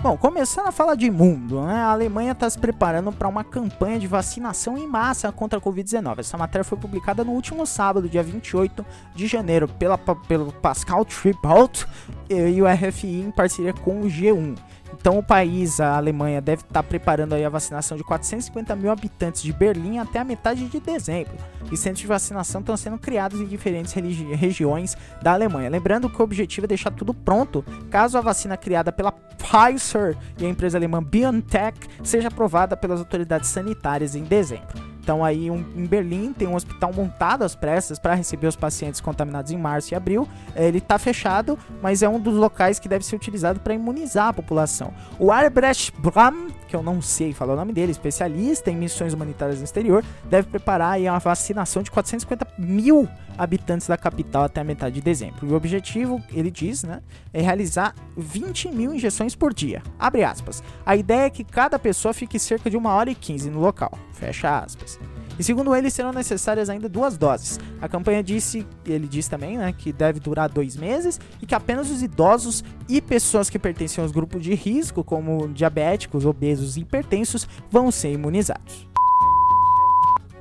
Bom, 0.06 0.16
começando 0.16 0.68
a 0.68 0.72
falar 0.72 0.94
de 0.94 1.10
mundo, 1.10 1.64
né? 1.64 1.78
A 1.78 1.90
Alemanha 1.90 2.34
está 2.34 2.48
se 2.48 2.60
preparando 2.60 3.12
para 3.12 3.28
uma 3.28 3.44
campanha 3.44 3.98
de 3.98 4.06
vacinação 4.06 4.78
em 4.78 4.86
massa 4.86 5.32
contra 5.32 5.58
a 5.58 5.62
Covid-19. 5.62 6.20
Essa 6.20 6.38
matéria 6.38 6.64
foi 6.64 6.78
publicada 6.78 7.24
no 7.24 7.32
último 7.32 7.66
sábado, 7.66 8.08
dia 8.08 8.22
28 8.22 8.86
de 9.16 9.26
janeiro, 9.26 9.68
pela, 9.68 9.98
pelo 9.98 10.52
Pascal 10.52 11.04
Tribault 11.06 11.88
e 12.30 12.62
o 12.62 12.68
RFI 12.68 13.22
em 13.22 13.32
parceria 13.32 13.74
com 13.74 14.02
o 14.02 14.06
G1. 14.06 14.56
Então 15.00 15.18
o 15.18 15.24
país, 15.24 15.80
a 15.80 15.98
Alemanha, 15.98 16.42
deve 16.42 16.62
estar 16.62 16.82
tá 16.82 16.84
preparando 16.84 17.34
aí 17.34 17.46
a 17.46 17.50
vacinação 17.50 17.98
de 17.98 18.04
450 18.04 18.75
mil 18.75 18.92
habitantes 18.92 19.42
de 19.42 19.54
Berlim 19.54 20.00
até 20.00 20.20
a 20.20 20.24
metade 20.24 20.66
de 20.66 20.80
dezembro. 20.80 21.34
E 21.72 21.78
centros 21.78 22.02
de 22.02 22.08
vacinação 22.08 22.62
estão 22.62 22.78
sendo 22.78 22.98
criados 22.98 23.40
em 23.40 23.46
diferentes 23.46 23.94
regiões 23.94 24.98
da 25.22 25.34
Alemanha. 25.34 25.70
Lembrando 25.70 26.10
que 26.10 26.20
o 26.20 26.24
objetivo 26.24 26.66
é 26.66 26.68
deixar 26.68 26.92
tudo 26.92 27.14
pronto 27.14 27.64
caso 27.90 28.18
a 28.18 28.22
vacina 28.22 28.58
criada 28.58 28.92
pela 28.92 29.12
Pfizer 29.12 30.18
e 30.38 30.46
a 30.46 30.50
empresa 30.50 30.78
alemã 30.78 31.04
BioNTech 31.04 31.78
seja 32.04 32.30
aprovada 32.30 32.75
pelas 32.75 33.00
autoridades 33.00 33.50
sanitárias 33.50 34.16
em 34.16 34.24
dezembro. 34.24 34.95
Então 35.06 35.24
aí 35.24 35.52
um, 35.52 35.64
em 35.76 35.86
Berlim 35.86 36.34
tem 36.34 36.48
um 36.48 36.56
hospital 36.56 36.92
montado 36.92 37.44
às 37.44 37.54
pressas 37.54 38.00
para 38.00 38.16
receber 38.16 38.48
os 38.48 38.56
pacientes 38.56 39.00
contaminados 39.00 39.52
em 39.52 39.58
março 39.58 39.94
e 39.94 39.96
abril. 39.96 40.28
É, 40.56 40.68
ele 40.68 40.80
está 40.80 40.98
fechado, 40.98 41.60
mas 41.80 42.02
é 42.02 42.10
um 42.10 42.20
dos 42.20 42.34
locais 42.34 42.80
que 42.80 42.90
deve 42.90 43.06
ser 43.06 43.16
utilizado 43.16 43.60
para 43.60 43.76
imunizar 43.76 44.30
a 44.30 44.34
população. 44.34 44.91
O 45.20 45.32
Albrecht 45.32 45.94
Bram, 46.00 46.48
que 46.68 46.76
eu 46.76 46.82
não 46.82 47.04
sei 47.04 47.34
falar 47.34 47.54
o 47.54 47.56
nome 47.56 47.72
dele, 47.72 47.91
especialista 47.91 48.72
em 48.72 48.76
missões 48.76 49.13
humanitárias 49.13 49.60
no 49.60 49.63
exterior, 49.65 50.04
deve 50.28 50.50
preparar 50.50 50.94
aí 50.94 51.08
a 51.08 51.20
vacinação 51.20 51.84
de 51.84 51.91
450 51.91 52.48
mil 52.58 53.08
habitantes 53.38 53.88
da 53.88 53.98
capital 53.98 54.43
até 54.43 54.62
a 54.62 54.63
metade 54.63 54.95
de 54.95 55.02
dezembro. 55.02 55.48
E 55.48 55.52
o 55.52 55.56
objetivo, 55.56 56.21
ele 56.34 56.52
diz, 56.52 56.84
né, 56.84 57.02
é 57.34 57.41
realizar 57.41 57.93
20 58.17 58.69
mil 58.69 58.93
injeções 58.93 59.36
por 59.36 59.54
dia. 59.54 59.82
Abre 60.00 60.24
aspas. 60.24 60.63
A 60.86 60.95
ideia 60.95 61.26
é 61.26 61.30
que 61.30 61.43
cada 61.43 61.78
pessoa 61.80 62.13
fique 62.13 62.39
cerca 62.39 62.69
de 62.69 62.78
uma 62.78 62.93
hora 62.93 63.10
e 63.10 63.15
15 63.15 63.50
no 63.50 63.60
local. 63.60 63.91
Fecha 64.13 64.60
aspas. 64.60 65.00
E 65.38 65.43
segundo 65.43 65.76
ele, 65.76 65.89
serão 65.89 66.13
necessárias 66.13 66.69
ainda 66.69 66.88
duas 66.88 67.17
doses. 67.17 67.60
A 67.82 67.89
campanha 67.89 68.24
disse, 68.24 68.65
ele 68.86 69.08
diz 69.08 69.28
também, 69.28 69.58
né, 69.58 69.74
que 69.78 69.91
deve 69.91 70.19
durar 70.19 70.50
dois 70.50 70.78
meses 70.78 71.19
e 71.41 71.45
que 71.45 71.54
apenas 71.54 71.89
os 71.91 72.02
idosos 72.02 72.63
e 72.88 73.02
pessoas 73.02 73.50
que 73.50 73.60
pertencem 73.60 74.02
aos 74.02 74.12
grupos 74.12 74.41
de 74.41 74.54
risco, 74.54 75.04
como 75.04 75.50
diabéticos, 75.50 76.26
obesos 76.26 76.78
e 76.78 76.82
hipertensos, 76.82 77.48
vão 77.69 77.91
ser 77.91 78.13
imunizados. 78.13 78.88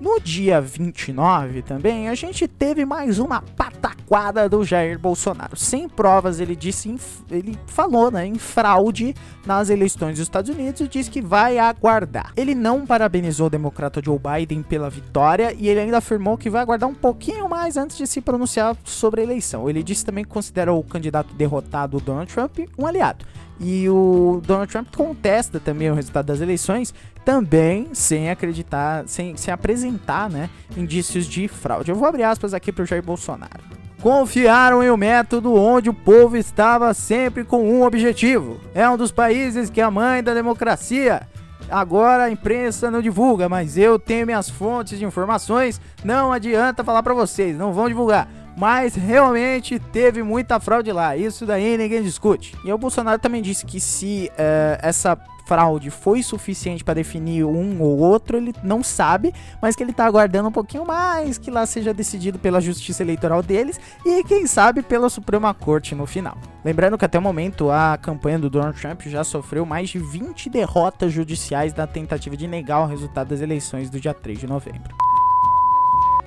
No 0.01 0.19
dia 0.19 0.61
29 0.61 1.63
também, 1.63 2.09
a 2.09 2.15
gente 2.17 2.49
teve 2.49 2.85
mais 2.85 3.21
uma 3.21 3.41
pataquada 3.41 4.49
do 4.49 4.65
Jair 4.65 4.99
Bolsonaro. 4.99 5.57
Sem 5.57 5.89
provas, 5.89 6.41
ele 6.41 6.57
disse, 6.57 6.95
ele 7.31 7.57
falou, 7.67 8.11
né, 8.11 8.27
em 8.27 8.35
fraude 8.35 9.15
nas 9.47 9.71
eleições 9.71 10.13
dos 10.13 10.21
Estados 10.21 10.51
Unidos 10.51 10.81
e 10.81 10.89
disse 10.89 11.11
que 11.11 11.23
vai 11.23 11.59
aguardar. 11.59 12.33
Ele 12.37 12.57
não 12.57 12.85
parabenizou 12.85 13.47
o 13.47 13.51
democrata 13.51 14.01
Joe 14.05 14.19
Biden 14.19 14.63
pela 14.63 14.91
vitória 14.91 15.55
e 15.57 15.69
ele 15.69 15.81
ainda 15.81 15.99
afirmou 15.99 16.37
que 16.37 16.51
vai 16.51 16.63
aguardar 16.63 16.89
um 16.89 16.95
pouquinho 16.95 17.49
mais 17.49 17.77
antes 17.77 17.97
de 17.97 18.07
se 18.07 18.21
pronunciar 18.21 18.77
sobre 18.85 19.21
a 19.21 19.25
eleição. 19.25 19.71
Ele 19.71 19.83
disse 19.83 20.05
também 20.05 20.25
que 20.25 20.31
considera 20.31 20.73
o 20.73 20.83
candidato 20.83 21.33
derrotado 21.35 22.01
Donald 22.01 22.33
Trump 22.33 22.59
um 22.77 22.85
aliado. 22.87 23.25
E 23.61 23.89
o 23.89 24.43
Donald 24.45 24.71
Trump 24.71 24.89
contesta 24.95 25.61
também 25.61 25.91
o 25.91 25.95
resultado 25.95 26.27
das 26.27 26.41
eleições, 26.41 26.93
também 27.25 27.89
sem 27.93 28.31
acreditar, 28.31 29.05
sem, 29.07 29.37
sem 29.37 29.53
apresentar 29.53 30.29
né, 30.29 30.51
indícios 30.77 31.27
de 31.27 31.49
fraude. 31.49 31.91
Eu 31.91 31.97
vou 31.97 32.07
abrir 32.07 32.25
aspas 32.25 32.53
aqui 32.53 32.71
para 32.71 32.83
o 32.83 32.87
Jair 32.87 33.03
Bolsonaro. 33.03 33.63
Confiaram 34.01 34.83
em 34.83 34.91
um 34.91 34.97
método 34.97 35.55
onde 35.55 35.89
o 35.89 35.95
povo 35.95 36.37
estava 36.37 36.93
sempre 36.93 37.43
com 37.43 37.63
um 37.67 37.83
objetivo. 37.83 38.61
É 38.75 38.89
um 38.89 38.99
dos 38.99 39.11
países 39.11 39.71
que 39.71 39.81
é 39.81 39.85
a 39.85 39.91
mãe 39.91 40.23
da 40.23 40.35
democracia. 40.35 41.27
Agora 41.71 42.25
a 42.25 42.31
imprensa 42.31 42.91
não 42.91 43.01
divulga, 43.01 43.49
mas 43.49 43.79
eu 43.79 43.99
tenho 43.99 44.27
minhas 44.27 44.51
fontes 44.51 44.99
de 44.99 45.07
informações. 45.07 45.81
Não 46.05 46.31
adianta 46.31 46.85
falar 46.85 47.03
para 47.03 47.15
vocês, 47.15 47.57
não 47.57 47.73
vão 47.73 47.89
divulgar 47.89 48.29
mas 48.57 48.95
realmente 48.95 49.79
teve 49.79 50.23
muita 50.23 50.61
fraude 50.61 50.93
lá. 50.93 51.17
Isso 51.17 51.45
daí 51.47 51.77
ninguém 51.77 52.03
discute. 52.03 52.57
E 52.65 52.73
o 52.73 52.79
Bolsonaro 52.79 53.19
também 53.19 53.43
disse 53.43 53.65
que 53.65 53.81
se 53.81 54.31
uh, 54.33 54.79
essa 54.81 55.19
fraude 55.45 55.91
foi 55.91 56.23
suficiente 56.23 56.83
para 56.83 56.95
definir 56.95 57.45
um 57.45 57.81
ou 57.81 57.99
outro, 57.99 58.37
ele 58.37 58.55
não 58.63 58.83
sabe, 58.83 59.33
mas 59.61 59.77
que 59.77 59.83
ele 59.83 59.93
tá 59.93 60.07
aguardando 60.07 60.49
um 60.49 60.53
pouquinho 60.53 60.87
mais 60.87 61.39
que 61.39 61.51
lá 61.51 61.67
seja 61.67 61.93
decidido 61.93 62.39
pela 62.39 62.61
justiça 62.61 63.03
eleitoral 63.03 63.43
deles 63.43 63.79
e 64.05 64.25
quem 64.25 64.47
sabe 64.47 64.83
pela 64.83 65.09
Suprema 65.09 65.53
Corte 65.53 65.95
no 65.95 66.07
final. 66.07 66.37
Lembrando 66.65 66.97
que 66.97 67.05
até 67.05 67.19
o 67.19 67.23
momento 67.23 67.71
a 67.71 67.99
campanha 68.01 68.39
do 68.39 68.51
Donald 68.51 68.81
Trump 68.81 69.03
já 69.03 69.23
sofreu 69.23 69.67
mais 69.67 69.91
de 69.91 69.99
20 69.99 70.49
derrotas 70.49 71.13
judiciais 71.13 71.75
na 71.75 71.87
tentativa 71.87 72.37
de 72.37 72.49
negar 72.49 72.81
o 72.81 72.87
resultado 72.87 73.29
das 73.29 73.41
eleições 73.41 73.91
do 73.91 74.01
dia 74.01 74.15
3 74.15 74.39
de 74.39 74.47
novembro. 74.47 74.95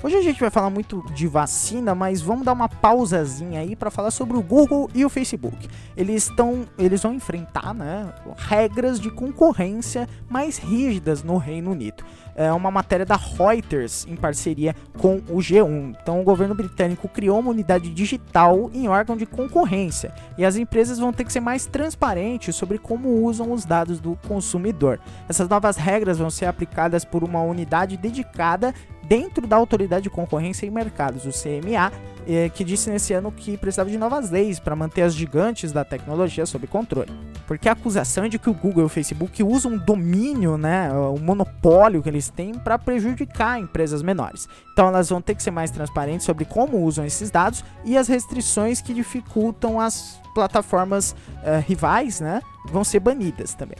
Hoje 0.03 0.15
a 0.15 0.21
gente 0.21 0.39
vai 0.39 0.51
falar 0.51 0.69
muito 0.69 1.03
de 1.11 1.25
vacina, 1.25 1.95
mas 1.95 2.21
vamos 2.21 2.45
dar 2.45 2.53
uma 2.53 2.69
pausazinha 2.69 3.61
aí 3.61 3.75
para 3.75 3.89
falar 3.89 4.11
sobre 4.11 4.37
o 4.37 4.43
Google 4.43 4.87
e 4.93 5.03
o 5.03 5.09
Facebook. 5.09 5.67
Eles 5.95 6.29
estão, 6.29 6.67
eles 6.77 7.01
vão 7.01 7.15
enfrentar, 7.15 7.73
né, 7.73 8.13
regras 8.37 8.99
de 8.99 9.09
concorrência 9.09 10.07
mais 10.29 10.59
rígidas 10.59 11.23
no 11.23 11.37
Reino 11.37 11.71
Unido. 11.71 12.03
É 12.35 12.53
uma 12.53 12.69
matéria 12.69 13.07
da 13.07 13.15
Reuters 13.15 14.05
em 14.07 14.15
parceria 14.15 14.75
com 14.99 15.15
o 15.29 15.37
G1. 15.37 15.95
Então, 15.99 16.21
o 16.21 16.23
governo 16.23 16.53
britânico 16.53 17.09
criou 17.09 17.39
uma 17.39 17.49
unidade 17.49 17.89
digital 17.89 18.69
em 18.75 18.87
órgão 18.87 19.17
de 19.17 19.25
concorrência 19.25 20.13
e 20.37 20.45
as 20.45 20.55
empresas 20.55 20.99
vão 20.99 21.11
ter 21.11 21.23
que 21.23 21.33
ser 21.33 21.39
mais 21.39 21.65
transparentes 21.65 22.55
sobre 22.55 22.77
como 22.77 23.23
usam 23.23 23.51
os 23.51 23.65
dados 23.65 23.99
do 23.99 24.15
consumidor. 24.27 24.99
Essas 25.27 25.49
novas 25.49 25.75
regras 25.75 26.19
vão 26.19 26.29
ser 26.29 26.45
aplicadas 26.45 27.03
por 27.03 27.23
uma 27.23 27.41
unidade 27.41 27.97
dedicada 27.97 28.75
dentro 29.07 29.47
da 29.47 29.55
Autoridade 29.55 30.03
de 30.03 30.09
Concorrência 30.09 30.65
e 30.65 30.69
Mercados, 30.69 31.25
o 31.25 31.29
CMA, 31.31 31.91
eh, 32.27 32.49
que 32.49 32.63
disse 32.63 32.89
nesse 32.89 33.13
ano 33.13 33.31
que 33.31 33.57
precisava 33.57 33.89
de 33.89 33.97
novas 33.97 34.29
leis 34.29 34.59
para 34.59 34.75
manter 34.75 35.03
as 35.03 35.15
gigantes 35.15 35.71
da 35.71 35.85
tecnologia 35.85 36.45
sob 36.45 36.67
controle. 36.67 37.11
Porque 37.47 37.69
a 37.69 37.71
acusação 37.71 38.25
é 38.25 38.29
de 38.29 38.37
que 38.37 38.49
o 38.49 38.53
Google 38.53 38.83
e 38.83 38.85
o 38.85 38.89
Facebook 38.89 39.41
usam 39.41 39.73
um 39.73 39.77
domínio, 39.77 40.57
né, 40.57 40.91
o 40.91 41.17
monopólio 41.17 42.03
que 42.03 42.09
eles 42.09 42.29
têm 42.29 42.53
para 42.53 42.77
prejudicar 42.77 43.59
empresas 43.59 44.01
menores. 44.01 44.49
Então 44.73 44.89
elas 44.89 45.09
vão 45.09 45.21
ter 45.21 45.35
que 45.35 45.43
ser 45.43 45.51
mais 45.51 45.71
transparentes 45.71 46.25
sobre 46.25 46.43
como 46.43 46.83
usam 46.83 47.05
esses 47.05 47.31
dados 47.31 47.63
e 47.85 47.97
as 47.97 48.09
restrições 48.09 48.81
que 48.81 48.93
dificultam 48.93 49.79
as 49.79 50.19
plataformas 50.35 51.13
uh, 51.13 51.63
rivais, 51.65 52.19
né, 52.19 52.41
vão 52.65 52.83
ser 52.83 52.99
banidas 52.99 53.53
também. 53.53 53.77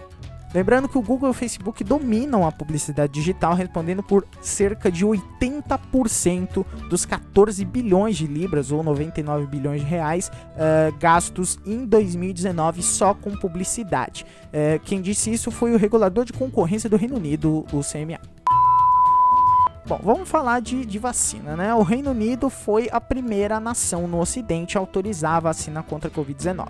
Lembrando 0.53 0.88
que 0.88 0.97
o 0.97 1.01
Google 1.01 1.29
e 1.29 1.31
o 1.31 1.33
Facebook 1.33 1.83
dominam 1.83 2.47
a 2.47 2.51
publicidade 2.51 3.13
digital, 3.13 3.53
respondendo 3.53 4.01
por 4.01 4.25
cerca 4.41 4.91
de 4.91 5.05
80% 5.05 6.65
dos 6.89 7.05
14 7.05 7.63
bilhões 7.65 8.17
de 8.17 8.27
libras 8.27 8.71
ou 8.71 8.81
99 8.81 9.45
bilhões 9.47 9.81
de 9.81 9.88
reais 9.88 10.29
uh, 10.29 10.95
gastos 10.99 11.60
em 11.65 11.86
2019 11.86 12.81
só 12.81 13.13
com 13.13 13.31
publicidade. 13.31 14.25
Uh, 14.47 14.79
quem 14.83 15.01
disse 15.01 15.31
isso 15.31 15.51
foi 15.51 15.73
o 15.73 15.77
regulador 15.77 16.25
de 16.25 16.33
concorrência 16.33 16.89
do 16.89 16.95
Reino 16.95 17.15
Unido, 17.15 17.65
o 17.71 17.81
CMA. 17.81 18.37
Bom, 19.88 20.02
vamos 20.04 20.28
falar 20.28 20.60
de, 20.60 20.86
de, 20.86 21.00
vacina, 21.00 21.56
né? 21.56 21.73
O 21.73 21.82
Reino 21.82 22.12
Unido 22.12 22.50
foi 22.50 22.89
a 22.91 23.00
primeira 23.00 23.58
nação 23.58 24.06
no 24.06 24.19
Ocidente 24.19 24.78
a 24.78 24.82
autorizar 24.82 25.36
a 25.36 25.39
vacina 25.39 25.82
contra 25.82 26.10
a 26.10 26.12
Covid-19. 26.12 26.67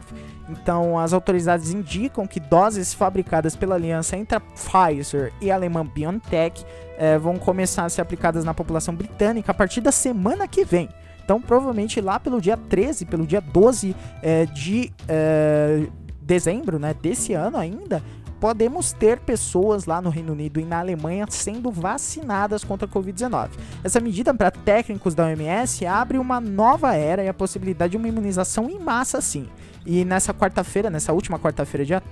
Então, 0.47 0.99
as 0.99 1.13
autoridades 1.13 1.73
indicam 1.73 2.27
que 2.27 2.39
doses 2.39 2.93
fabricadas 2.93 3.55
pela 3.55 3.73
aliança 3.73 4.15
entre 4.15 4.37
a 4.37 4.39
Pfizer 4.39 5.33
e 5.41 5.49
a 5.49 5.55
alemã 5.55 5.83
BioNTech 5.83 6.63
eh, 6.99 7.17
vão 7.17 7.39
começar 7.39 7.85
a 7.85 7.89
ser 7.89 8.01
aplicadas 8.01 8.45
na 8.45 8.53
população 8.53 8.93
britânica 8.93 9.51
a 9.51 9.55
partir 9.55 9.81
da 9.81 9.91
semana 9.91 10.47
que 10.47 10.63
vem. 10.63 10.87
Então, 11.25 11.41
provavelmente 11.41 11.99
lá 11.99 12.19
pelo 12.19 12.39
dia 12.39 12.55
13, 12.55 13.05
pelo 13.05 13.25
dia 13.25 13.41
12 13.41 13.95
eh, 14.21 14.45
de 14.45 14.93
eh, 15.07 15.87
dezembro, 16.21 16.77
né, 16.77 16.93
desse 16.93 17.33
ano 17.33 17.57
ainda, 17.57 18.03
podemos 18.39 18.91
ter 18.91 19.19
pessoas 19.19 19.85
lá 19.85 20.01
no 20.01 20.09
Reino 20.09 20.33
Unido 20.33 20.59
e 20.59 20.65
na 20.65 20.79
Alemanha 20.79 21.25
sendo 21.29 21.71
vacinadas 21.71 22.63
contra 22.63 22.87
a 22.87 22.89
Covid-19. 22.89 23.49
Essa 23.83 23.99
medida 23.99 24.33
para 24.33 24.51
técnicos 24.51 25.15
da 25.15 25.25
OMS 25.25 25.85
abre 25.85 26.17
uma 26.17 26.39
nova 26.39 26.95
era 26.95 27.23
e 27.23 27.27
a 27.27 27.33
possibilidade 27.33 27.91
de 27.91 27.97
uma 27.97 28.07
imunização 28.07 28.69
em 28.69 28.79
massa, 28.79 29.21
sim. 29.21 29.47
E 29.85 30.03
nessa 30.03 30.33
quarta-feira, 30.33 30.89
nessa 30.89 31.13
última 31.13 31.39
quarta-feira, 31.39 31.85
dia 31.85 32.03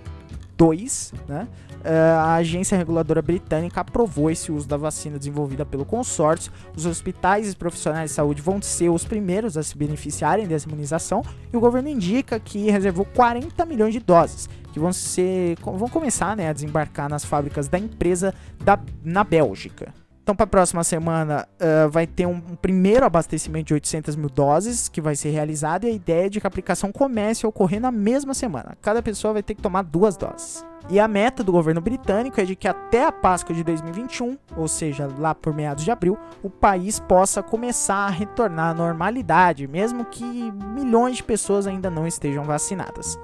2, 0.57 1.13
né? 1.27 1.47
Eh, 1.83 2.15
a 2.17 2.35
agência 2.35 2.75
reguladora 2.75 3.21
britânica 3.21 3.81
aprovou 3.81 4.31
esse 4.31 4.51
uso 4.51 4.67
da 4.67 4.75
vacina 4.75 5.19
desenvolvida 5.19 5.63
pelo 5.65 5.85
consórcio. 5.85 6.51
Os 6.75 6.85
hospitais 6.85 7.51
e 7.51 7.55
profissionais 7.55 8.09
de 8.09 8.15
saúde 8.15 8.41
vão 8.41 8.59
ser 8.59 8.89
os 8.89 9.05
primeiros 9.05 9.55
a 9.55 9.61
se 9.61 9.77
beneficiarem 9.77 10.47
dessa 10.47 10.67
imunização 10.67 11.21
e 11.53 11.57
o 11.57 11.59
governo 11.59 11.89
indica 11.89 12.39
que 12.39 12.71
reservou 12.71 13.05
40 13.05 13.63
milhões 13.65 13.93
de 13.93 13.99
doses 13.99 14.49
que 14.75 14.79
vão 14.79 14.91
ser 14.91 15.55
vão 15.61 15.87
começar 15.87 16.35
né, 16.35 16.49
a 16.49 16.53
desembarcar 16.53 17.07
nas 17.07 17.23
fábricas 17.23 17.69
da 17.69 17.79
empresa 17.79 18.33
da, 18.61 18.77
na 19.01 19.23
Bélgica. 19.23 19.93
Então, 20.21 20.35
para 20.35 20.43
a 20.43 20.47
próxima 20.47 20.83
semana, 20.83 21.47
uh, 21.53 21.89
vai 21.89 22.05
ter 22.05 22.25
um, 22.25 22.33
um, 22.33 22.55
primeiro 22.55 23.05
abastecimento 23.05 23.67
de 23.67 23.73
800 23.75 24.17
mil 24.17 24.27
doses 24.27 24.89
que 24.89 24.99
vai 24.99 25.15
ser 25.15 25.29
realizado 25.29 25.85
e 25.85 25.87
a 25.87 25.93
ideia 25.93 26.25
é 26.25 26.29
de 26.29 26.41
que 26.41 26.47
a 26.47 26.49
aplicação 26.49 26.91
comece 26.91 27.45
a 27.45 27.49
ocorrer 27.49 27.79
na 27.79 27.91
mesma 27.91 28.33
semana. 28.33 28.75
Cada 28.81 29.01
pessoa 29.01 29.33
vai 29.33 29.43
ter 29.43 29.55
que 29.55 29.61
tomar 29.61 29.83
duas 29.83 30.17
doses. 30.17 30.65
E 30.89 30.99
a 30.99 31.07
meta 31.07 31.41
do 31.41 31.53
governo 31.53 31.79
britânico 31.79 32.41
é 32.41 32.43
de 32.43 32.55
que 32.55 32.67
até 32.67 33.05
a 33.05 33.11
Páscoa 33.13 33.55
de 33.55 33.63
2021, 33.63 34.37
ou 34.57 34.67
seja, 34.67 35.09
lá 35.17 35.33
por 35.33 35.53
meados 35.53 35.85
de 35.85 35.91
abril, 35.91 36.17
o 36.43 36.49
país 36.49 36.99
possa 36.99 37.41
começar 37.41 38.07
a 38.07 38.09
retornar 38.09 38.71
à 38.71 38.73
normalidade, 38.73 39.67
mesmo 39.67 40.03
que 40.03 40.25
milhões 40.25 41.17
de 41.17 41.23
pessoas 41.23 41.65
ainda 41.65 41.89
não 41.89 42.05
estejam 42.05 42.43
vacinadas. 42.43 43.17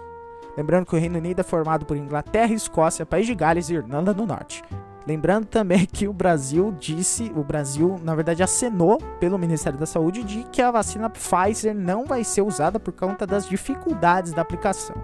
Lembrando 0.56 0.86
que 0.86 0.96
o 0.96 1.00
Reino 1.00 1.18
Unido 1.18 1.40
é 1.40 1.44
formado 1.44 1.86
por 1.86 1.96
Inglaterra, 1.96 2.54
Escócia, 2.54 3.06
País 3.06 3.26
de 3.26 3.36
Gales 3.36 3.70
e 3.70 3.76
Irlanda 3.76 4.14
do 4.14 4.26
Norte. 4.26 4.64
Lembrando 5.08 5.46
também 5.46 5.86
que 5.86 6.08
o 6.08 6.14
Brasil 6.14 6.74
disse, 6.80 7.32
o 7.36 7.44
Brasil 7.44 8.00
na 8.04 8.14
verdade 8.14 8.44
acenou 8.44 8.98
pelo 9.20 9.38
Ministério 9.38 9.80
da 9.80 9.86
Saúde 9.86 10.24
de 10.24 10.44
que 10.44 10.62
a 10.62 10.72
vacina 10.72 11.10
Pfizer 11.10 11.74
não 11.74 12.06
vai 12.06 12.24
ser 12.24 12.42
usada 12.42 12.80
por 12.80 12.94
conta 12.94 13.26
das 13.26 13.48
dificuldades 13.48 14.34
da 14.34 14.42
aplicação. 14.42 14.96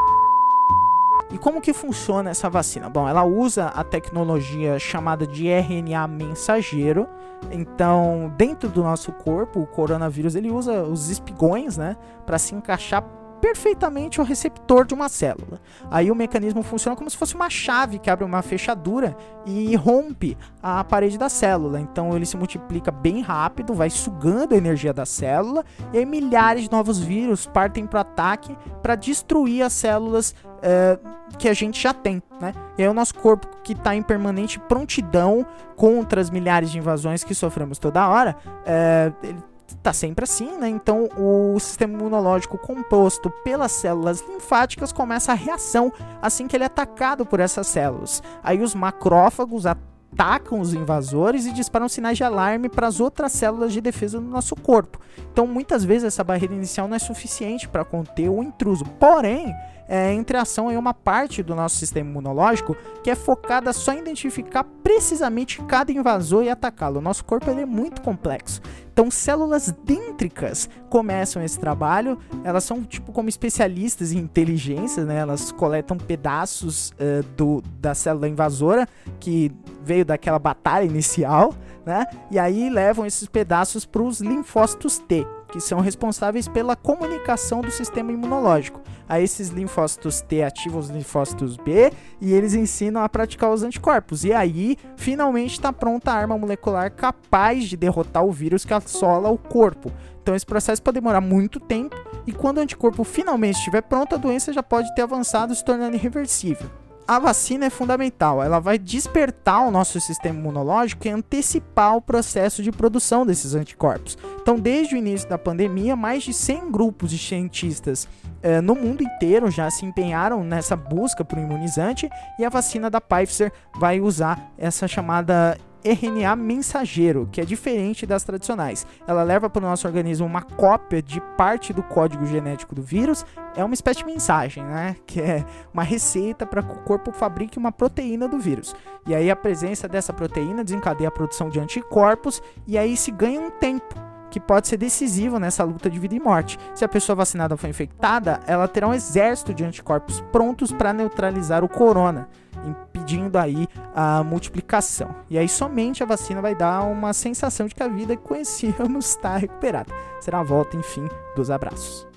E 1.32 1.38
como 1.38 1.60
que 1.60 1.74
funciona 1.74 2.30
essa 2.30 2.50
vacina? 2.50 2.90
Bom, 2.90 3.08
ela 3.08 3.26
usa 3.26 3.66
a 3.68 3.84
tecnologia 3.84 4.80
chamada 4.80 5.28
de 5.28 5.50
RNA 5.50 6.08
mensageiro. 6.08 7.06
Então, 7.52 8.32
dentro 8.38 8.70
do 8.70 8.82
nosso 8.82 9.12
corpo, 9.12 9.60
o 9.60 9.68
coronavírus 9.68 10.36
ele 10.36 10.50
usa 10.50 10.84
os 10.84 11.10
espigões, 11.10 11.76
né, 11.76 11.98
para 12.26 12.38
se 12.38 12.56
encaixar 12.56 13.04
perfeitamente 13.42 14.20
o 14.20 14.24
receptor 14.24 14.86
de 14.86 14.94
uma 14.94 15.10
célula. 15.10 15.62
Aí 15.90 16.12
o 16.12 16.16
mecanismo 16.16 16.62
funciona 16.62 16.96
como 16.96 17.10
se 17.10 17.18
fosse 17.18 17.36
uma 17.36 17.50
chave 17.50 18.00
que 18.00 18.10
abre 18.10 18.26
uma 18.26 18.42
fechadura 18.42 19.16
e 19.46 19.76
rompe 19.76 20.38
a 20.62 20.84
parede 20.84 21.18
da 21.18 21.30
célula. 21.30 21.80
Então 21.80 22.16
ele 22.16 22.26
se 22.26 22.38
multiplica 22.38 22.92
bem 22.92 23.22
rápido, 23.22 23.74
vai 23.74 23.90
sugando 23.90 24.54
a 24.54 24.58
energia 24.58 24.94
da 24.94 25.06
célula 25.06 25.64
e 25.94 26.00
aí 26.00 26.06
milhares 26.06 26.64
de 26.64 26.72
novos 26.72 27.00
vírus 27.00 27.46
partem 27.46 27.86
para 27.86 27.98
o 27.98 28.02
ataque 28.02 28.58
para 28.82 28.96
destruir 28.96 29.64
as 29.64 29.74
células 29.74 30.36
é, 30.62 30.98
que 31.38 31.48
a 31.48 31.54
gente 31.54 31.82
já 31.82 31.94
tem, 31.94 32.22
né? 32.42 32.54
E 32.78 32.84
aí 32.84 32.90
o 32.90 32.94
nosso 32.94 33.16
corpo 33.16 33.48
que 33.64 33.74
está 33.74 33.96
em 33.96 34.02
permanente 34.02 34.60
prontidão 34.60 35.46
contra 35.76 36.20
as 36.20 36.30
milhares 36.30 36.72
de 36.72 36.78
invasões 36.78 37.24
que 37.24 37.36
sofremos 37.36 37.78
toda 37.78 38.08
hora, 38.08 38.36
é, 38.66 39.12
ele 39.24 39.40
tá 39.76 39.92
sempre 39.94 40.24
assim, 40.24 40.58
né? 40.58 40.70
Então 40.70 41.10
o 41.18 41.60
sistema 41.60 41.94
imunológico 41.94 42.58
composto 42.58 43.30
pelas 43.44 43.72
células 43.72 44.24
linfáticas 44.28 44.92
começa 44.92 45.32
a 45.32 45.36
reação 45.36 45.92
assim 46.22 46.48
que 46.48 46.56
ele 46.56 46.64
é 46.64 46.68
atacado 46.68 47.26
por 47.26 47.40
essas 47.40 47.68
células. 47.68 48.24
Aí 48.44 48.62
os 48.62 48.74
macrófagos 48.74 49.66
atacam 49.66 50.60
os 50.60 50.74
invasores 50.74 51.46
e 51.46 51.52
disparam 51.52 51.90
sinais 51.90 52.18
de 52.18 52.24
alarme 52.24 52.70
para 52.70 52.88
as 52.88 53.00
outras 53.00 53.32
células 53.32 53.74
de 53.74 53.82
defesa 53.82 54.20
do 54.20 54.28
nosso 54.28 54.56
corpo. 54.56 55.00
Então 55.32 55.46
muitas 55.46 55.84
vezes 55.84 56.06
essa 56.06 56.24
barreira 56.24 56.54
inicial 56.54 56.88
não 56.88 56.96
é 56.96 57.00
suficiente 57.00 57.68
para 57.68 57.86
conter 57.86 58.30
o 58.30 58.42
intruso. 58.42 58.86
Porém, 59.00 59.54
é, 59.88 60.14
entre 60.14 60.38
ação 60.38 60.72
em 60.72 60.78
uma 60.78 60.94
parte 60.94 61.42
do 61.42 61.56
nosso 61.56 61.78
sistema 61.78 62.10
imunológico 62.10 62.76
que 63.04 63.10
é 63.10 63.16
focada 63.16 63.72
só 63.74 63.94
em 63.94 64.00
identificar 64.00 64.64
precisamente 64.84 65.62
cada 65.64 65.92
invasor 65.92 66.44
e 66.44 66.50
atacá-lo. 66.50 67.00
O 67.00 67.02
nosso 67.02 67.24
corpo 67.24 67.50
ele 67.50 67.62
é 67.62 67.66
muito 67.66 68.02
complexo. 68.02 68.62
Então, 68.98 69.12
células 69.12 69.72
dêntricas 69.86 70.68
começam 70.90 71.44
esse 71.44 71.60
trabalho. 71.60 72.18
Elas 72.44 72.64
são 72.64 72.84
tipo 72.84 73.12
como 73.12 73.30
especialistas 73.30 74.12
em 74.12 74.18
inteligência, 74.18 75.06
né? 75.06 75.20
Elas 75.20 75.52
coletam 75.52 75.98
pedaços 75.98 76.90
uh, 76.94 77.24
do, 77.36 77.62
da 77.80 77.94
célula 77.94 78.28
invasora 78.28 78.88
que 79.20 79.52
veio 79.84 80.04
daquela 80.04 80.40
batalha 80.40 80.84
inicial, 80.84 81.54
né? 81.86 82.08
E 82.32 82.40
aí 82.40 82.72
levam 82.72 83.06
esses 83.06 83.28
pedaços 83.28 83.86
para 83.86 84.02
os 84.02 84.20
linfócitos 84.20 84.98
T, 84.98 85.28
que 85.52 85.60
são 85.60 85.80
responsáveis 85.80 86.48
pela 86.48 86.76
comunicação 86.76 87.62
do 87.62 87.72
sistema 87.72 88.12
imunológico. 88.12 88.82
A 89.08 89.22
esses 89.22 89.50
linfócitos 89.50 90.22
T 90.22 90.44
ativam 90.44 90.80
os 90.80 90.90
linfócitos 90.90 91.56
B 91.56 91.92
e 92.20 92.34
eles 92.34 92.54
ensinam 92.54 93.02
a 93.02 93.10
praticar 93.10 93.52
os 93.52 93.64
anticorpos. 93.64 94.26
E 94.26 94.34
aí, 94.34 94.78
finalmente 94.98 95.54
está 95.54 95.72
pronta 95.72 96.12
a 96.12 96.16
arma 96.16 96.38
molecular 96.38 96.92
capaz 96.92 97.66
de 97.66 97.78
derrotar 97.78 98.26
o 98.26 98.32
vírus 98.32 98.66
que 98.66 98.74
assola 98.74 99.30
o 99.30 99.38
corpo. 99.38 99.92
Então 100.22 100.36
esse 100.36 100.46
processo 100.46 100.84
pode 100.84 100.96
demorar 100.96 101.22
muito 101.22 101.60
tempo 101.60 101.96
e 102.26 102.34
quando 102.34 102.58
o 102.58 102.62
anticorpo 102.62 103.06
finalmente 103.06 103.60
estiver 103.60 103.82
pronto, 103.82 104.14
a 104.14 104.18
doença 104.18 104.52
já 104.52 104.62
pode 104.62 104.94
ter 104.94 105.04
avançado 105.04 105.56
se 105.56 105.64
tornando 105.64 105.96
irreversível 105.96 106.70
a 107.08 107.20
vacina 107.20 107.66
é 107.66 107.70
fundamental. 107.70 108.44
Ela 108.44 108.60
vai 108.60 108.78
despertar 108.78 109.66
o 109.66 109.72
nosso 109.72 110.00
sistema 110.02 110.38
imunológico 110.38 111.08
e 111.08 111.10
antecipar 111.10 111.96
o 111.96 112.02
processo 112.02 112.62
de 112.62 112.72
produção 112.72 113.26
desses 113.26 113.56
anticorpos. 113.56 114.18
Então, 114.42 114.60
desde 114.60 114.96
o 114.96 114.98
início 114.98 115.30
da 115.30 115.38
pandemia, 115.38 115.96
mais 115.96 116.24
de 116.24 116.34
100 116.34 116.72
grupos 116.72 117.12
de 117.12 117.18
cientistas 117.18 118.08
eh, 118.44 118.62
no 118.62 118.76
mundo 118.76 119.02
inteiro 119.02 119.50
já 119.50 119.70
se 119.72 119.86
empenharam 119.86 120.44
nessa 120.44 120.76
busca 120.76 121.24
por 121.24 121.38
imunizante 121.38 122.10
e 122.38 122.46
a 122.46 122.50
vacina 122.50 122.90
da 122.90 123.00
Pfizer 123.00 123.52
vai 123.80 124.00
usar 124.00 124.52
essa 124.58 124.88
chamada 124.88 125.58
RNA 125.84 126.36
mensageiro, 126.36 127.28
que 127.32 127.42
é 127.42 127.46
diferente 127.46 128.06
das 128.06 128.24
tradicionais. 128.24 128.86
Ela 129.08 129.24
leva 129.24 129.50
para 129.50 129.64
o 129.64 129.70
nosso 129.70 129.88
organismo 129.88 130.26
uma 130.26 130.42
cópia 130.42 131.02
de 131.02 131.22
parte 131.38 131.74
do 131.74 131.84
código 131.84 132.26
genético 132.26 132.76
do 132.76 132.82
vírus. 132.82 133.26
É 133.56 133.64
uma 133.64 133.74
espécie 133.74 134.00
de 134.00 134.06
mensagem, 134.06 134.64
né? 134.64 134.96
Que 135.06 135.22
é 135.22 135.46
uma 135.74 135.84
receita 135.84 136.46
para 136.46 136.64
que 136.64 136.74
o 136.74 136.84
corpo 136.84 137.12
fabrique 137.12 137.58
uma 137.58 137.72
proteína 137.72 138.28
do 138.28 138.38
vírus. 138.38 138.76
E 139.06 139.16
aí 139.16 139.30
a 139.32 139.36
presença 139.36 139.88
dessa 139.88 140.14
proteína 140.14 140.64
desencadeia 140.64 141.08
a 141.08 141.12
produção 141.12 141.50
de 141.50 141.60
anticorpos 141.60 142.42
e 142.66 142.78
aí 142.78 142.96
se 142.98 143.12
ganha 143.12 143.40
um 143.40 143.52
tempo 143.52 144.07
que 144.40 144.40
pode 144.40 144.68
ser 144.68 144.78
decisivo 144.78 145.40
nessa 145.40 145.64
luta 145.64 145.90
de 145.90 146.00
vida 146.00 146.16
e 146.16 146.20
morte. 146.20 146.60
Se 146.76 146.86
a 146.86 146.88
pessoa 146.88 147.16
vacinada 147.16 147.58
for 147.58 147.68
infectada, 147.68 148.40
ela 148.46 148.68
terá 148.68 148.88
um 148.88 148.94
exército 148.94 149.54
de 149.54 149.64
anticorpos 149.64 150.22
prontos 150.32 150.72
para 150.72 150.94
neutralizar 150.94 151.64
o 151.64 151.70
corona 151.70 152.30
impedindo 152.66 153.38
aí 153.38 153.68
a 153.96 154.24
multiplicação. 154.24 155.16
E 155.30 155.38
aí 155.38 155.48
somente 155.48 156.04
a 156.04 156.06
vacina 156.06 156.42
vai 156.42 156.56
dar 156.56 156.84
uma 156.84 157.14
sensação 157.14 157.68
de 157.68 157.76
que 157.76 157.84
a 157.84 157.88
vida 157.88 158.16
que 158.16 158.24
conhecíamos 158.24 159.06
está 159.16 159.38
recuperada. 159.38 159.94
Será 160.20 160.40
a 160.40 160.44
volta, 160.44 160.76
enfim, 160.76 161.08
dos 161.36 161.50
abraços. 161.50 162.08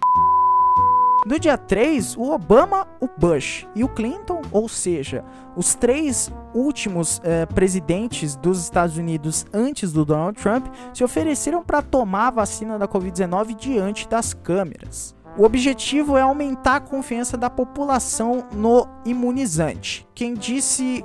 No 1.27 1.39
dia 1.39 1.59
3, 1.59 2.17
o 2.17 2.31
Obama, 2.33 2.87
o 2.99 3.07
Bush 3.07 3.69
e 3.75 3.85
o 3.85 3.89
Clinton, 3.89 4.41
ou 4.51 4.71
seja, 4.71 5.23
os 5.55 5.75
três 5.75 6.33
últimos 6.55 7.21
eh, 7.23 7.45
presidentes 7.45 8.37
dos 8.37 8.63
Estados 8.63 8.97
Unidos 8.97 9.45
antes 9.53 9.93
do 9.93 10.03
Donald 10.03 10.41
Trump, 10.41 10.69
se 10.95 11.05
ofereceram 11.05 11.63
para 11.63 11.83
tomar 11.83 12.29
a 12.29 12.31
vacina 12.31 12.79
da 12.79 12.89
Covid-19 12.89 13.55
diante 13.55 14.09
das 14.09 14.33
câmeras. 14.33 15.15
O 15.37 15.45
objetivo 15.45 16.17
é 16.17 16.23
aumentar 16.23 16.77
a 16.77 16.81
confiança 16.81 17.37
da 17.37 17.51
população 17.51 18.47
no 18.53 18.87
imunizante. 19.05 20.09
Quem 20.15 20.33
disse 20.33 21.05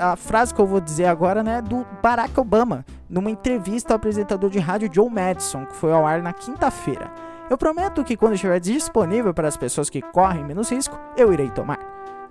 a 0.00 0.16
frase 0.16 0.54
que 0.54 0.60
eu 0.60 0.66
vou 0.66 0.80
dizer 0.80 1.04
agora, 1.04 1.42
né, 1.42 1.60
do 1.60 1.86
Barack 2.02 2.40
Obama, 2.40 2.84
numa 3.10 3.30
entrevista 3.30 3.92
ao 3.92 3.96
apresentador 3.96 4.48
de 4.48 4.58
rádio 4.58 4.90
Joe 4.92 5.10
Madison, 5.10 5.66
que 5.66 5.76
foi 5.76 5.92
ao 5.92 6.06
ar 6.06 6.22
na 6.22 6.32
quinta-feira. 6.32 7.12
Eu 7.50 7.58
prometo 7.58 8.02
que 8.02 8.16
quando 8.16 8.34
estiver 8.34 8.58
disponível 8.58 9.34
para 9.34 9.46
as 9.46 9.56
pessoas 9.56 9.90
que 9.90 10.00
correm 10.00 10.44
menos 10.44 10.70
risco, 10.70 10.98
eu 11.14 11.30
irei 11.30 11.50
tomar. 11.50 11.78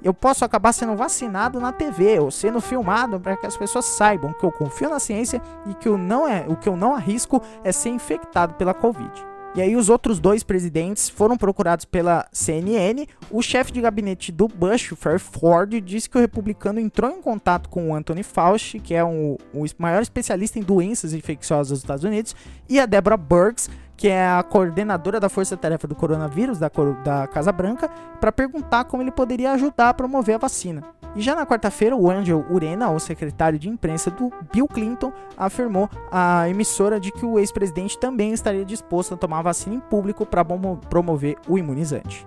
Eu 0.03 0.13
posso 0.13 0.43
acabar 0.43 0.73
sendo 0.73 0.95
vacinado 0.95 1.59
na 1.59 1.71
TV 1.71 2.19
ou 2.19 2.31
sendo 2.31 2.59
filmado 2.59 3.19
para 3.19 3.37
que 3.37 3.45
as 3.45 3.55
pessoas 3.55 3.85
saibam 3.85 4.33
que 4.33 4.43
eu 4.43 4.51
confio 4.51 4.89
na 4.89 4.99
ciência 4.99 5.41
e 5.67 5.73
que 5.75 5.87
eu 5.87 5.97
não 5.97 6.27
é, 6.27 6.45
o 6.47 6.55
que 6.55 6.67
eu 6.67 6.75
não 6.75 6.95
arrisco 6.95 7.41
é 7.63 7.71
ser 7.71 7.89
infectado 7.89 8.55
pela 8.55 8.73
Covid. 8.73 9.11
E 9.55 9.61
aí 9.61 9.75
os 9.75 9.87
outros 9.87 10.19
dois 10.19 10.43
presidentes 10.43 11.07
foram 11.07 11.37
procurados 11.37 11.85
pela 11.85 12.27
CNN. 12.31 13.05
O 13.29 13.39
chefe 13.43 13.71
de 13.71 13.81
gabinete 13.81 14.31
do 14.31 14.47
Bush, 14.47 14.91
o 14.91 14.95
Fairford, 14.95 15.79
disse 15.79 16.09
que 16.09 16.17
o 16.17 16.21
republicano 16.21 16.79
entrou 16.79 17.11
em 17.11 17.21
contato 17.21 17.69
com 17.69 17.91
o 17.91 17.95
Anthony 17.95 18.23
Fauci, 18.23 18.79
que 18.79 18.95
é 18.95 19.05
um, 19.05 19.37
o 19.53 19.63
maior 19.77 20.01
especialista 20.01 20.57
em 20.57 20.63
doenças 20.63 21.13
infecciosas 21.13 21.69
dos 21.69 21.79
Estados 21.81 22.03
Unidos, 22.03 22.35
e 22.67 22.79
a 22.79 22.87
Deborah 22.87 23.15
Burks, 23.15 23.69
que 23.95 24.07
é 24.07 24.27
a 24.27 24.43
coordenadora 24.43 25.19
da 25.19 25.29
força-tarefa 25.29 25.87
do 25.87 25.95
coronavírus 25.95 26.59
da, 26.59 26.69
da 27.03 27.27
Casa 27.27 27.51
Branca, 27.51 27.89
para 28.19 28.31
perguntar 28.31 28.85
como 28.85 29.03
ele 29.03 29.11
poderia 29.11 29.51
ajudar 29.51 29.89
a 29.89 29.93
promover 29.93 30.35
a 30.35 30.39
vacina. 30.39 30.83
E 31.15 31.21
já 31.21 31.35
na 31.35 31.45
quarta-feira, 31.45 31.95
o 31.95 32.09
Angel 32.09 32.43
Urena, 32.49 32.89
o 32.89 32.99
secretário 32.99 33.59
de 33.59 33.69
imprensa 33.69 34.09
do 34.09 34.31
Bill 34.51 34.67
Clinton, 34.67 35.13
afirmou 35.37 35.87
à 36.11 36.49
emissora 36.49 36.99
de 36.99 37.11
que 37.11 37.25
o 37.25 37.37
ex-presidente 37.37 37.97
também 37.99 38.33
estaria 38.33 38.65
disposto 38.65 39.13
a 39.13 39.17
tomar 39.17 39.39
a 39.39 39.43
vacina 39.43 39.75
em 39.75 39.79
público 39.79 40.25
para 40.25 40.43
promover 40.89 41.37
o 41.47 41.57
imunizante. 41.57 42.25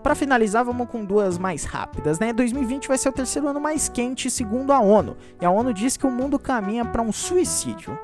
Para 0.00 0.14
finalizar, 0.14 0.62
vamos 0.64 0.88
com 0.90 1.02
duas 1.02 1.38
mais 1.38 1.64
rápidas, 1.64 2.18
né? 2.18 2.30
2020 2.30 2.88
vai 2.88 2.98
ser 2.98 3.08
o 3.08 3.12
terceiro 3.12 3.48
ano 3.48 3.58
mais 3.58 3.88
quente, 3.88 4.30
segundo 4.30 4.70
a 4.70 4.78
ONU, 4.78 5.16
e 5.40 5.46
a 5.46 5.50
ONU 5.50 5.72
diz 5.72 5.96
que 5.96 6.06
o 6.06 6.10
mundo 6.10 6.38
caminha 6.38 6.84
para 6.84 7.00
um 7.00 7.10
suicídio. 7.10 7.98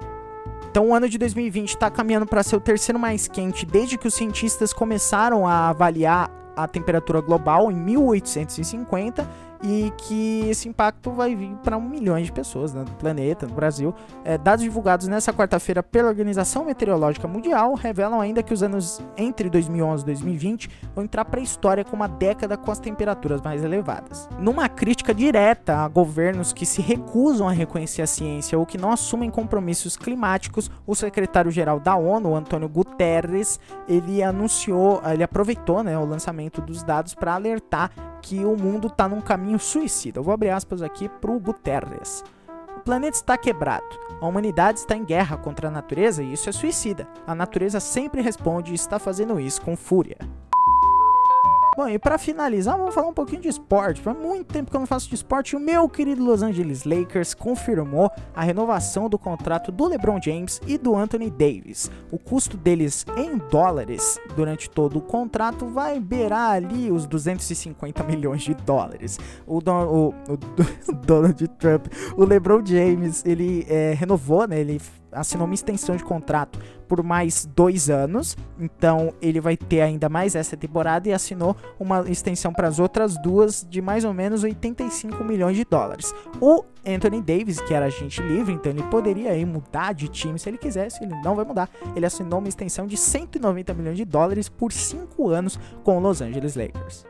Então, 0.70 0.88
o 0.88 0.94
ano 0.94 1.08
de 1.08 1.18
2020 1.18 1.70
está 1.70 1.90
caminhando 1.90 2.26
para 2.26 2.44
ser 2.44 2.54
o 2.54 2.60
terceiro 2.60 2.96
mais 2.96 3.26
quente 3.26 3.66
desde 3.66 3.98
que 3.98 4.06
os 4.06 4.14
cientistas 4.14 4.72
começaram 4.72 5.44
a 5.44 5.68
avaliar 5.68 6.30
a 6.56 6.68
temperatura 6.68 7.20
global 7.20 7.72
em 7.72 7.74
1850 7.74 9.28
e 9.62 9.92
que 9.96 10.48
esse 10.48 10.68
impacto 10.68 11.10
vai 11.10 11.34
vir 11.34 11.54
para 11.62 11.76
um 11.76 11.88
milhão 11.88 12.20
de 12.20 12.32
pessoas 12.32 12.72
né, 12.72 12.80
no 12.80 12.94
planeta, 12.96 13.46
no 13.46 13.54
Brasil. 13.54 13.94
É, 14.24 14.38
dados 14.38 14.64
divulgados 14.64 15.06
nessa 15.06 15.32
quarta-feira 15.32 15.82
pela 15.82 16.08
Organização 16.08 16.64
Meteorológica 16.64 17.28
Mundial 17.28 17.74
revelam 17.74 18.20
ainda 18.20 18.42
que 18.42 18.54
os 18.54 18.62
anos 18.62 19.00
entre 19.16 19.50
2011 19.50 20.02
e 20.02 20.06
2020 20.06 20.70
vão 20.94 21.04
entrar 21.04 21.24
para 21.24 21.40
a 21.40 21.42
história 21.42 21.84
como 21.84 22.00
uma 22.02 22.08
década 22.08 22.56
com 22.56 22.70
as 22.70 22.78
temperaturas 22.78 23.42
mais 23.42 23.62
elevadas. 23.62 24.28
Numa 24.38 24.68
crítica 24.68 25.14
direta 25.14 25.76
a 25.76 25.88
governos 25.88 26.52
que 26.52 26.64
se 26.64 26.80
recusam 26.80 27.46
a 27.46 27.52
reconhecer 27.52 28.02
a 28.02 28.06
ciência 28.06 28.58
ou 28.58 28.64
que 28.64 28.78
não 28.78 28.90
assumem 28.90 29.30
compromissos 29.30 29.96
climáticos, 29.96 30.70
o 30.86 30.94
secretário-geral 30.94 31.78
da 31.78 31.94
ONU, 31.96 32.34
Antônio 32.34 32.68
Guterres, 32.68 33.60
ele 33.86 34.22
anunciou, 34.22 35.02
ele 35.04 35.22
aproveitou 35.22 35.82
né, 35.82 35.98
o 35.98 36.04
lançamento 36.04 36.62
dos 36.62 36.82
dados 36.82 37.14
para 37.14 37.34
alertar 37.34 37.90
que 38.20 38.44
o 38.44 38.56
mundo 38.56 38.88
está 38.88 39.08
num 39.08 39.20
caminho 39.20 39.58
suicida. 39.58 40.18
Eu 40.18 40.24
vou 40.24 40.34
abrir 40.34 40.50
aspas 40.50 40.82
aqui 40.82 41.08
para 41.08 41.30
o 41.30 41.40
Guterres. 41.40 42.24
O 42.76 42.80
planeta 42.80 43.16
está 43.16 43.36
quebrado. 43.36 43.84
A 44.20 44.26
humanidade 44.26 44.78
está 44.78 44.96
em 44.96 45.04
guerra 45.04 45.36
contra 45.36 45.68
a 45.68 45.70
natureza 45.70 46.22
e 46.22 46.32
isso 46.32 46.48
é 46.48 46.52
suicida. 46.52 47.08
A 47.26 47.34
natureza 47.34 47.80
sempre 47.80 48.20
responde 48.22 48.72
e 48.72 48.74
está 48.74 48.98
fazendo 48.98 49.38
isso 49.38 49.60
com 49.62 49.76
fúria. 49.76 50.18
Bom, 51.80 51.88
e 51.88 51.98
para 51.98 52.18
finalizar, 52.18 52.76
vamos 52.76 52.94
falar 52.94 53.08
um 53.08 53.14
pouquinho 53.14 53.40
de 53.40 53.48
esporte. 53.48 54.02
Faz 54.02 54.14
muito 54.14 54.52
tempo 54.52 54.70
que 54.70 54.76
eu 54.76 54.80
não 54.80 54.86
faço 54.86 55.08
de 55.08 55.14
esporte. 55.14 55.56
O 55.56 55.58
meu 55.58 55.88
querido 55.88 56.22
Los 56.22 56.42
Angeles 56.42 56.84
Lakers 56.84 57.32
confirmou 57.32 58.10
a 58.34 58.42
renovação 58.42 59.08
do 59.08 59.18
contrato 59.18 59.72
do 59.72 59.86
LeBron 59.86 60.20
James 60.22 60.60
e 60.66 60.76
do 60.76 60.94
Anthony 60.94 61.30
Davis. 61.30 61.90
O 62.10 62.18
custo 62.18 62.58
deles 62.58 63.06
em 63.16 63.38
dólares 63.50 64.20
durante 64.36 64.68
todo 64.68 64.98
o 64.98 65.00
contrato 65.00 65.64
vai 65.68 65.98
beirar 65.98 66.50
ali 66.50 66.90
os 66.92 67.06
250 67.06 68.04
milhões 68.04 68.42
de 68.42 68.52
dólares. 68.52 69.18
O, 69.46 69.62
don, 69.62 69.86
o, 69.86 70.08
o, 70.10 70.38
o 70.86 70.92
Donald 70.92 71.48
Trump, 71.58 71.86
o 72.14 72.26
LeBron 72.26 72.62
James, 72.62 73.24
ele 73.24 73.64
é, 73.70 73.94
renovou, 73.94 74.46
né? 74.46 74.60
Ele 74.60 74.78
assinou 75.12 75.46
uma 75.46 75.54
extensão 75.54 75.96
de 75.96 76.04
contrato 76.04 76.58
por 76.88 77.02
mais 77.02 77.46
dois 77.54 77.88
anos, 77.88 78.36
então 78.58 79.14
ele 79.22 79.40
vai 79.40 79.56
ter 79.56 79.80
ainda 79.80 80.08
mais 80.08 80.34
essa 80.34 80.56
temporada 80.56 81.08
e 81.08 81.12
assinou 81.12 81.56
uma 81.78 82.08
extensão 82.10 82.52
para 82.52 82.66
as 82.66 82.78
outras 82.80 83.16
duas 83.16 83.64
de 83.68 83.80
mais 83.80 84.04
ou 84.04 84.12
menos 84.12 84.42
85 84.42 85.22
milhões 85.22 85.56
de 85.56 85.64
dólares. 85.64 86.12
O 86.40 86.64
Anthony 86.84 87.22
Davis, 87.22 87.60
que 87.60 87.74
era 87.74 87.86
agente 87.86 88.20
livre, 88.22 88.52
então 88.52 88.72
ele 88.72 88.82
poderia 88.84 89.30
aí 89.30 89.44
mudar 89.44 89.92
de 89.92 90.08
time 90.08 90.38
se 90.38 90.48
ele 90.48 90.58
quisesse, 90.58 91.02
ele 91.04 91.14
não 91.22 91.36
vai 91.36 91.44
mudar. 91.44 91.68
Ele 91.94 92.06
assinou 92.06 92.38
uma 92.38 92.48
extensão 92.48 92.86
de 92.86 92.96
190 92.96 93.72
milhões 93.74 93.96
de 93.96 94.04
dólares 94.04 94.48
por 94.48 94.72
cinco 94.72 95.28
anos 95.28 95.58
com 95.84 95.96
o 95.96 96.00
Los 96.00 96.20
Angeles 96.20 96.56
Lakers. 96.56 97.04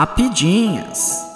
Rapidinhas. 0.00 1.30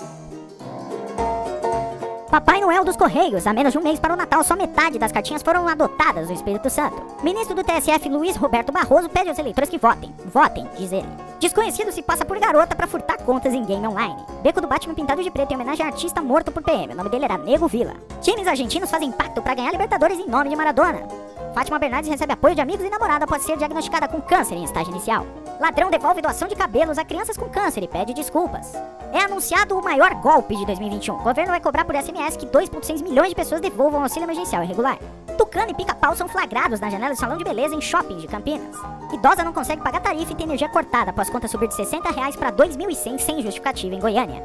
Papai 2.30 2.62
Noel 2.62 2.82
dos 2.82 2.96
Correios, 2.96 3.46
há 3.46 3.52
menos 3.52 3.74
de 3.74 3.78
um 3.78 3.82
mês 3.82 4.00
para 4.00 4.14
o 4.14 4.16
Natal, 4.16 4.42
só 4.42 4.56
metade 4.56 4.98
das 4.98 5.12
cartinhas 5.12 5.42
foram 5.42 5.68
adotadas 5.68 6.28
do 6.28 6.32
Espírito 6.32 6.70
Santo. 6.70 6.96
Ministro 7.22 7.54
do 7.54 7.62
TSF 7.62 8.08
Luiz 8.08 8.36
Roberto 8.36 8.72
Barroso 8.72 9.10
pede 9.10 9.28
aos 9.28 9.38
eleitores 9.38 9.68
que 9.68 9.76
votem. 9.76 10.14
Votem, 10.32 10.66
diz 10.78 10.90
ele. 10.92 11.06
Desconhecido 11.38 11.92
se 11.92 12.00
passa 12.00 12.24
por 12.24 12.38
garota 12.38 12.74
para 12.74 12.86
furtar 12.86 13.18
contas 13.18 13.52
em 13.52 13.66
game 13.66 13.86
online. 13.86 14.24
Beco 14.42 14.62
do 14.62 14.66
Batman 14.66 14.94
pintado 14.94 15.22
de 15.22 15.30
preto 15.30 15.52
em 15.52 15.56
homenagem 15.56 15.84
a 15.84 15.90
artista 15.90 16.22
morto 16.22 16.50
por 16.50 16.62
PM. 16.62 16.94
O 16.94 16.96
nome 16.96 17.10
dele 17.10 17.26
era 17.26 17.36
Nego 17.36 17.68
Vila. 17.68 17.92
Times 18.22 18.46
argentinos 18.46 18.90
fazem 18.90 19.12
pacto 19.12 19.42
para 19.42 19.56
ganhar 19.56 19.72
Libertadores 19.72 20.18
em 20.18 20.26
nome 20.26 20.48
de 20.48 20.56
Maradona. 20.56 21.06
Fátima 21.54 21.78
Bernardes 21.78 22.10
recebe 22.10 22.32
apoio 22.32 22.54
de 22.54 22.62
amigos 22.62 22.86
e 22.86 22.88
namorada 22.88 23.26
após 23.26 23.42
ser 23.42 23.58
diagnosticada 23.58 24.08
com 24.08 24.22
câncer 24.22 24.54
em 24.54 24.64
estágio 24.64 24.90
inicial. 24.90 25.26
Ladrão 25.60 25.90
devolve 25.90 26.20
doação 26.20 26.48
de 26.48 26.56
cabelos 26.56 26.98
a 26.98 27.04
crianças 27.04 27.36
com 27.36 27.48
câncer 27.48 27.82
e 27.82 27.88
pede 27.88 28.12
desculpas. 28.12 28.72
É 29.12 29.20
anunciado 29.20 29.78
o 29.78 29.82
maior 29.82 30.14
golpe 30.16 30.56
de 30.56 30.66
2021. 30.66 31.14
O 31.14 31.22
governo 31.22 31.52
vai 31.52 31.60
cobrar 31.60 31.84
por 31.84 31.94
SMS 31.94 32.36
que 32.36 32.46
2,6 32.46 33.02
milhões 33.02 33.28
de 33.28 33.34
pessoas 33.34 33.60
devolvam 33.60 34.02
auxílio 34.02 34.26
emergencial 34.26 34.64
irregular. 34.64 34.98
Tucano 35.38 35.70
e 35.70 35.74
pica-pau 35.74 36.16
são 36.16 36.28
flagrados 36.28 36.80
na 36.80 36.90
janela 36.90 37.14
do 37.14 37.18
salão 37.18 37.36
de 37.36 37.44
beleza 37.44 37.74
em 37.74 37.80
shopping 37.80 38.18
de 38.18 38.26
Campinas. 38.26 38.76
Idosa 39.12 39.44
não 39.44 39.52
consegue 39.52 39.82
pagar 39.82 40.00
tarifa 40.00 40.32
e 40.32 40.34
tem 40.34 40.46
energia 40.46 40.68
cortada 40.68 41.10
após 41.10 41.30
conta 41.30 41.46
subir 41.46 41.68
de 41.68 41.76
60 41.76 42.10
reais 42.10 42.34
para 42.34 42.52
2.100 42.52 43.18
sem 43.18 43.42
justificativa 43.42 43.94
em 43.94 44.00
Goiânia. 44.00 44.42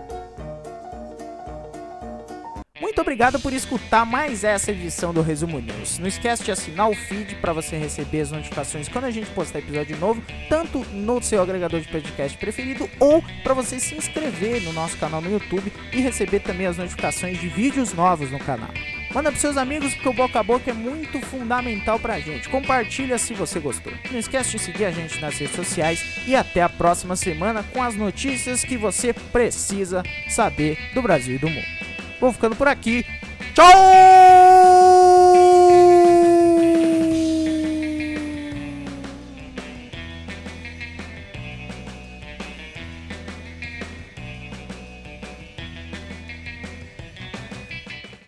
Muito 3.00 3.08
obrigado 3.08 3.40
por 3.40 3.54
escutar 3.54 4.06
mais 4.06 4.44
essa 4.44 4.72
edição 4.72 5.14
do 5.14 5.22
Resumo 5.22 5.58
News. 5.62 6.00
Não 6.00 6.08
esquece 6.08 6.44
de 6.44 6.52
assinar 6.52 6.90
o 6.90 6.94
feed 6.94 7.36
para 7.36 7.54
você 7.54 7.78
receber 7.78 8.20
as 8.20 8.32
notificações 8.32 8.90
quando 8.90 9.06
a 9.06 9.10
gente 9.10 9.30
postar 9.30 9.60
episódio 9.60 9.96
novo, 9.96 10.22
tanto 10.50 10.80
no 10.92 11.22
seu 11.24 11.42
agregador 11.42 11.80
de 11.80 11.88
podcast 11.88 12.38
preferido 12.38 12.90
ou 13.00 13.24
para 13.42 13.54
você 13.54 13.80
se 13.80 13.96
inscrever 13.96 14.62
no 14.64 14.74
nosso 14.74 14.98
canal 14.98 15.22
no 15.22 15.32
YouTube 15.32 15.72
e 15.94 16.02
receber 16.02 16.42
também 16.42 16.68
as 16.68 16.76
notificações 16.76 17.40
de 17.40 17.48
vídeos 17.48 17.94
novos 17.94 18.30
no 18.32 18.40
canal. 18.40 18.70
Manda 19.14 19.32
pros 19.32 19.40
seus 19.40 19.56
amigos 19.56 19.94
porque 19.94 20.10
o 20.10 20.14
boca 20.14 20.38
a 20.38 20.44
boca 20.44 20.70
é 20.70 20.74
muito 20.74 21.22
fundamental 21.22 21.98
pra 22.02 22.20
gente. 22.20 22.50
Compartilha 22.50 23.18
se 23.18 23.34
você 23.34 23.62
gostou. 23.62 23.94
Não 24.12 24.20
esquece 24.20 24.52
de 24.52 24.60
seguir 24.60 24.84
a 24.84 24.92
gente 24.92 25.22
nas 25.22 25.38
redes 25.38 25.56
sociais 25.56 26.04
e 26.28 26.36
até 26.36 26.62
a 26.62 26.68
próxima 26.68 27.16
semana 27.16 27.64
com 27.64 27.82
as 27.82 27.96
notícias 27.96 28.62
que 28.62 28.76
você 28.76 29.14
precisa 29.14 30.04
saber 30.28 30.78
do 30.94 31.02
Brasil 31.02 31.36
e 31.36 31.40
do 31.40 31.50
mundo. 31.50 31.79
Vou 32.20 32.32
ficando 32.32 32.56
por 32.56 32.68
aqui. 32.68 33.06
Tchau! 33.54 34.99